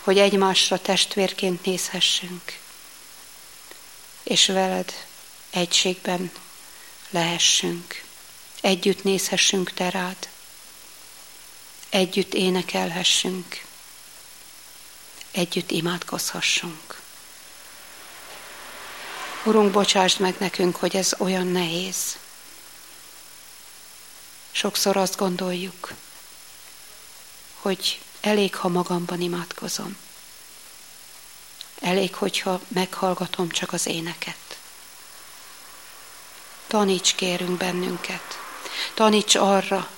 hogy 0.00 0.18
egymásra 0.18 0.78
testvérként 0.78 1.64
nézhessünk, 1.64 2.58
és 4.22 4.46
veled 4.46 4.92
egységben 5.50 6.32
lehessünk, 7.10 8.02
együtt 8.60 9.02
nézhessünk 9.02 9.72
te 9.72 9.90
rád, 9.90 10.28
együtt 11.88 12.34
énekelhessünk, 12.34 13.64
együtt 15.30 15.70
imádkozhassunk. 15.70 17.00
Urunk, 19.44 19.72
bocsásd 19.72 20.20
meg 20.20 20.34
nekünk, 20.38 20.76
hogy 20.76 20.96
ez 20.96 21.14
olyan 21.18 21.46
nehéz. 21.46 22.16
Sokszor 24.56 24.96
azt 24.96 25.16
gondoljuk, 25.16 25.92
hogy 27.60 28.00
elég, 28.20 28.56
ha 28.56 28.68
magamban 28.68 29.20
imádkozom. 29.20 29.96
Elég, 31.80 32.14
hogyha 32.14 32.60
meghallgatom 32.68 33.48
csak 33.48 33.72
az 33.72 33.86
éneket. 33.86 34.58
Taníts 36.66 37.14
kérünk 37.14 37.56
bennünket. 37.56 38.38
Taníts 38.94 39.34
arra, 39.34 39.88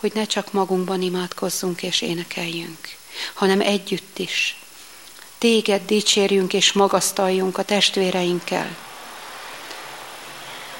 hogy 0.00 0.12
ne 0.14 0.26
csak 0.26 0.52
magunkban 0.52 1.02
imádkozzunk 1.02 1.82
és 1.82 2.00
énekeljünk, 2.00 2.96
hanem 3.34 3.60
együtt 3.60 4.18
is. 4.18 4.56
Téged 5.38 5.86
dicsérjünk 5.86 6.52
és 6.52 6.72
magasztaljunk 6.72 7.58
a 7.58 7.64
testvéreinkkel. 7.64 8.76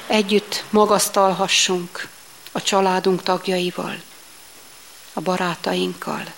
Együtt 0.07 0.63
magasztalhassunk 0.69 2.13
a 2.55 2.61
családunk 2.61 3.23
tagjaival, 3.23 4.01
a 5.13 5.21
barátainkkal. 5.21 6.33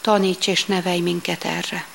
Taníts 0.00 0.46
és 0.46 0.64
nevelj 0.64 1.00
minket 1.00 1.44
erre, 1.44 1.86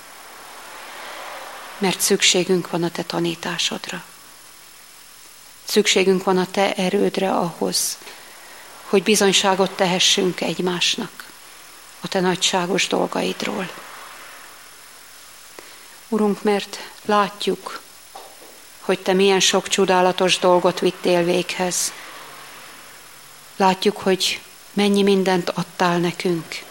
mert 1.77 2.01
szükségünk 2.01 2.69
van 2.69 2.83
a 2.83 2.89
te 2.91 3.03
tanításodra. 3.03 4.03
Szükségünk 5.63 6.23
van 6.23 6.37
a 6.37 6.51
te 6.51 6.73
erődre 6.73 7.31
ahhoz, 7.31 7.97
hogy 8.83 9.03
bizonyságot 9.03 9.71
tehessünk 9.71 10.41
egymásnak 10.41 11.25
a 11.99 12.07
te 12.07 12.19
nagyságos 12.19 12.87
dolgaidról. 12.87 13.69
Urunk, 16.07 16.43
mert 16.43 16.77
látjuk, 17.05 17.81
hogy 18.87 18.99
te 18.99 19.13
milyen 19.13 19.39
sok 19.39 19.67
csodálatos 19.67 20.39
dolgot 20.39 20.79
vittél 20.79 21.23
véghez. 21.23 21.91
Látjuk, 23.55 23.97
hogy 23.97 24.41
mennyi 24.73 25.03
mindent 25.03 25.49
adtál 25.49 25.97
nekünk. 25.97 26.63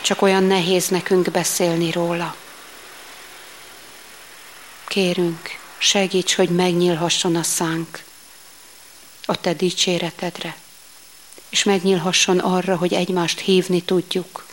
Csak 0.00 0.22
olyan 0.22 0.42
nehéz 0.42 0.88
nekünk 0.88 1.30
beszélni 1.30 1.90
róla. 1.90 2.36
Kérünk, 4.86 5.58
segíts, 5.78 6.34
hogy 6.34 6.48
megnyílhasson 6.48 7.36
a 7.36 7.42
szánk 7.42 8.04
a 9.24 9.40
te 9.40 9.54
dicséretedre, 9.54 10.56
és 11.48 11.62
megnyílhasson 11.62 12.38
arra, 12.38 12.76
hogy 12.76 12.94
egymást 12.94 13.38
hívni 13.38 13.82
tudjuk, 13.82 14.46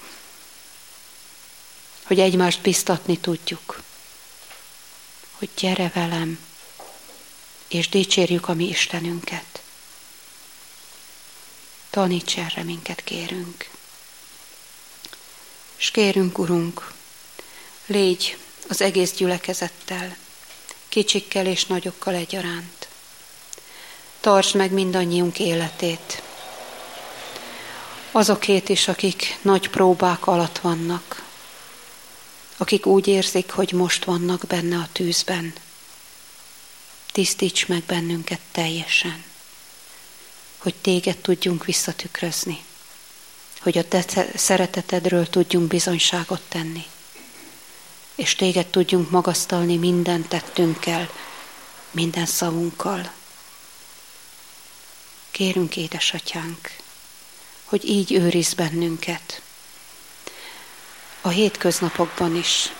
hogy 2.03 2.19
egymást 2.19 2.61
biztatni 2.61 3.17
tudjuk, 3.17 3.85
hogy 5.37 5.49
gyere 5.57 5.91
velem, 5.93 6.39
és 7.67 7.89
dicsérjük 7.89 8.47
a 8.47 8.53
mi 8.53 8.67
Istenünket. 8.67 9.61
Taníts 11.89 12.37
erre 12.37 12.63
minket, 12.63 13.03
kérünk. 13.03 13.69
És 15.77 15.91
kérünk, 15.91 16.37
Urunk, 16.37 16.93
légy 17.85 18.37
az 18.67 18.81
egész 18.81 19.11
gyülekezettel, 19.11 20.17
kicsikkel 20.89 21.45
és 21.45 21.65
nagyokkal 21.65 22.13
egyaránt. 22.13 22.87
Tartsd 24.19 24.55
meg 24.55 24.71
mindannyiunk 24.71 25.39
életét. 25.39 26.21
Azokét 28.11 28.69
is, 28.69 28.87
akik 28.87 29.37
nagy 29.41 29.69
próbák 29.69 30.27
alatt 30.27 30.57
vannak, 30.57 31.26
akik 32.57 32.85
úgy 32.85 33.07
érzik, 33.07 33.51
hogy 33.51 33.71
most 33.71 34.03
vannak 34.03 34.45
benne 34.47 34.77
a 34.77 34.89
tűzben. 34.91 35.53
Tisztíts 37.11 37.67
meg 37.67 37.83
bennünket 37.83 38.39
teljesen, 38.51 39.23
hogy 40.57 40.75
téged 40.75 41.17
tudjunk 41.17 41.65
visszatükrözni, 41.65 42.63
hogy 43.59 43.77
a 43.77 43.87
te 43.87 44.27
szeretetedről 44.35 45.29
tudjunk 45.29 45.67
bizonyságot 45.67 46.41
tenni, 46.49 46.85
és 48.15 48.35
téged 48.35 48.67
tudjunk 48.67 49.09
magasztalni 49.09 49.77
minden 49.77 50.27
tettünkkel, 50.27 51.09
minden 51.91 52.25
szavunkkal. 52.25 53.11
Kérünk, 55.31 55.77
édesatyánk, 55.77 56.75
hogy 57.63 57.85
így 57.85 58.13
őriz 58.13 58.53
bennünket, 58.53 59.41
a 61.27 61.29
hétköznapokban 61.29 62.35
is. 62.35 62.71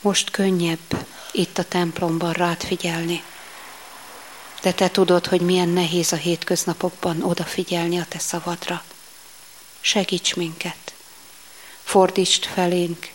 Most 0.00 0.30
könnyebb 0.30 1.06
itt 1.32 1.58
a 1.58 1.64
templomban 1.64 2.32
rád 2.32 2.62
figyelni, 2.62 3.22
de 4.62 4.72
te 4.72 4.88
tudod, 4.90 5.26
hogy 5.26 5.40
milyen 5.40 5.68
nehéz 5.68 6.12
a 6.12 6.16
hétköznapokban 6.16 7.22
odafigyelni 7.22 7.98
a 7.98 8.04
te 8.08 8.18
szavadra. 8.18 8.82
Segíts 9.80 10.34
minket, 10.34 10.94
fordítsd 11.82 12.44
felénk 12.44 13.10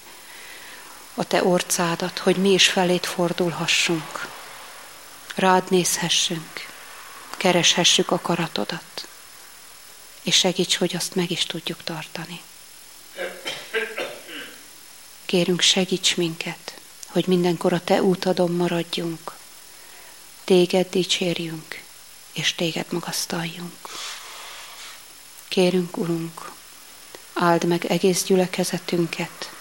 a 1.13 1.23
te 1.23 1.43
orcádat, 1.43 2.19
hogy 2.19 2.35
mi 2.35 2.49
is 2.49 2.67
felét 2.67 3.05
fordulhassunk, 3.05 4.27
rád 5.35 5.69
nézhessünk, 5.69 6.67
kereshessük 7.37 8.11
a 8.11 8.19
karatodat, 8.19 9.07
és 10.21 10.35
segíts, 10.35 10.77
hogy 10.77 10.95
azt 10.95 11.15
meg 11.15 11.31
is 11.31 11.45
tudjuk 11.45 11.83
tartani. 11.83 12.41
Kérünk, 15.31 15.61
segíts 15.61 16.15
minket, 16.15 16.79
hogy 17.07 17.27
mindenkor 17.27 17.73
a 17.73 17.83
Te 17.83 18.01
útadon 18.01 18.51
maradjunk, 18.51 19.31
Téged 20.43 20.89
dicsérjünk, 20.89 21.83
és 22.31 22.55
Téged 22.55 22.85
magasztaljunk. 22.91 23.75
Kérünk, 25.47 25.97
Urunk, 25.97 26.51
áld 27.33 27.63
meg 27.63 27.85
egész 27.85 28.23
gyülekezetünket, 28.23 29.51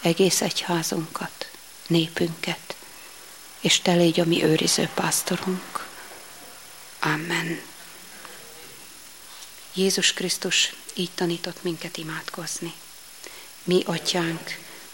egész 0.00 0.40
egyházunkat, 0.40 1.50
népünket, 1.86 2.76
és 3.60 3.80
Te 3.80 3.92
légy 3.92 4.20
a 4.20 4.24
mi 4.24 4.44
őriző 4.44 4.90
pásztorunk. 4.94 5.86
Amen. 6.98 7.60
Jézus 9.74 10.12
Krisztus 10.12 10.74
így 10.94 11.10
tanított 11.14 11.62
minket 11.62 11.96
imádkozni. 11.96 12.72
Mi, 13.62 13.82
Atyánk, 13.86 14.63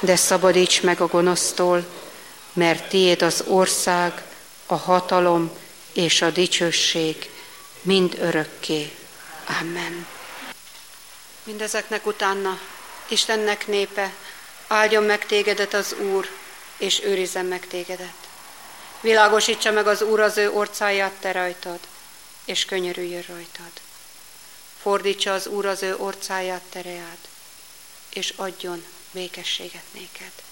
de 0.00 0.16
szabadíts 0.16 0.82
meg 0.82 1.00
a 1.00 1.06
gonosztól, 1.06 1.86
mert 2.52 2.88
tiéd 2.88 3.22
az 3.22 3.44
ország, 3.46 4.22
a 4.66 4.74
hatalom 4.74 5.50
és 5.92 6.22
a 6.22 6.30
dicsőség 6.30 7.30
mind 7.82 8.16
örökké. 8.20 8.92
Amen. 9.60 10.06
Mindezeknek 11.42 12.06
utána 12.06 12.58
Istennek 13.08 13.66
népe, 13.66 14.12
áldjon 14.66 15.02
meg 15.02 15.26
tégedet 15.26 15.74
az 15.74 15.94
Úr, 16.12 16.28
és 16.76 17.02
őrizzen 17.04 17.46
meg 17.46 17.66
tégedet. 17.66 18.14
Világosítsa 19.00 19.70
meg 19.70 19.86
az 19.86 20.02
Úr 20.02 20.20
az 20.20 20.36
ő 20.36 20.50
orcáját 20.50 21.12
te 21.12 21.32
rajtad, 21.32 21.78
és 22.44 22.64
könyörüljön 22.64 23.24
rajtad. 23.28 23.70
Fordítsa 24.80 25.32
az 25.32 25.46
Úr 25.46 25.66
az 25.66 25.82
ő 25.82 25.96
orcáját 25.96 26.62
tereád, 26.70 27.18
és 28.10 28.32
adjon 28.36 28.84
békességet 29.16 29.84
néked. 29.94 30.45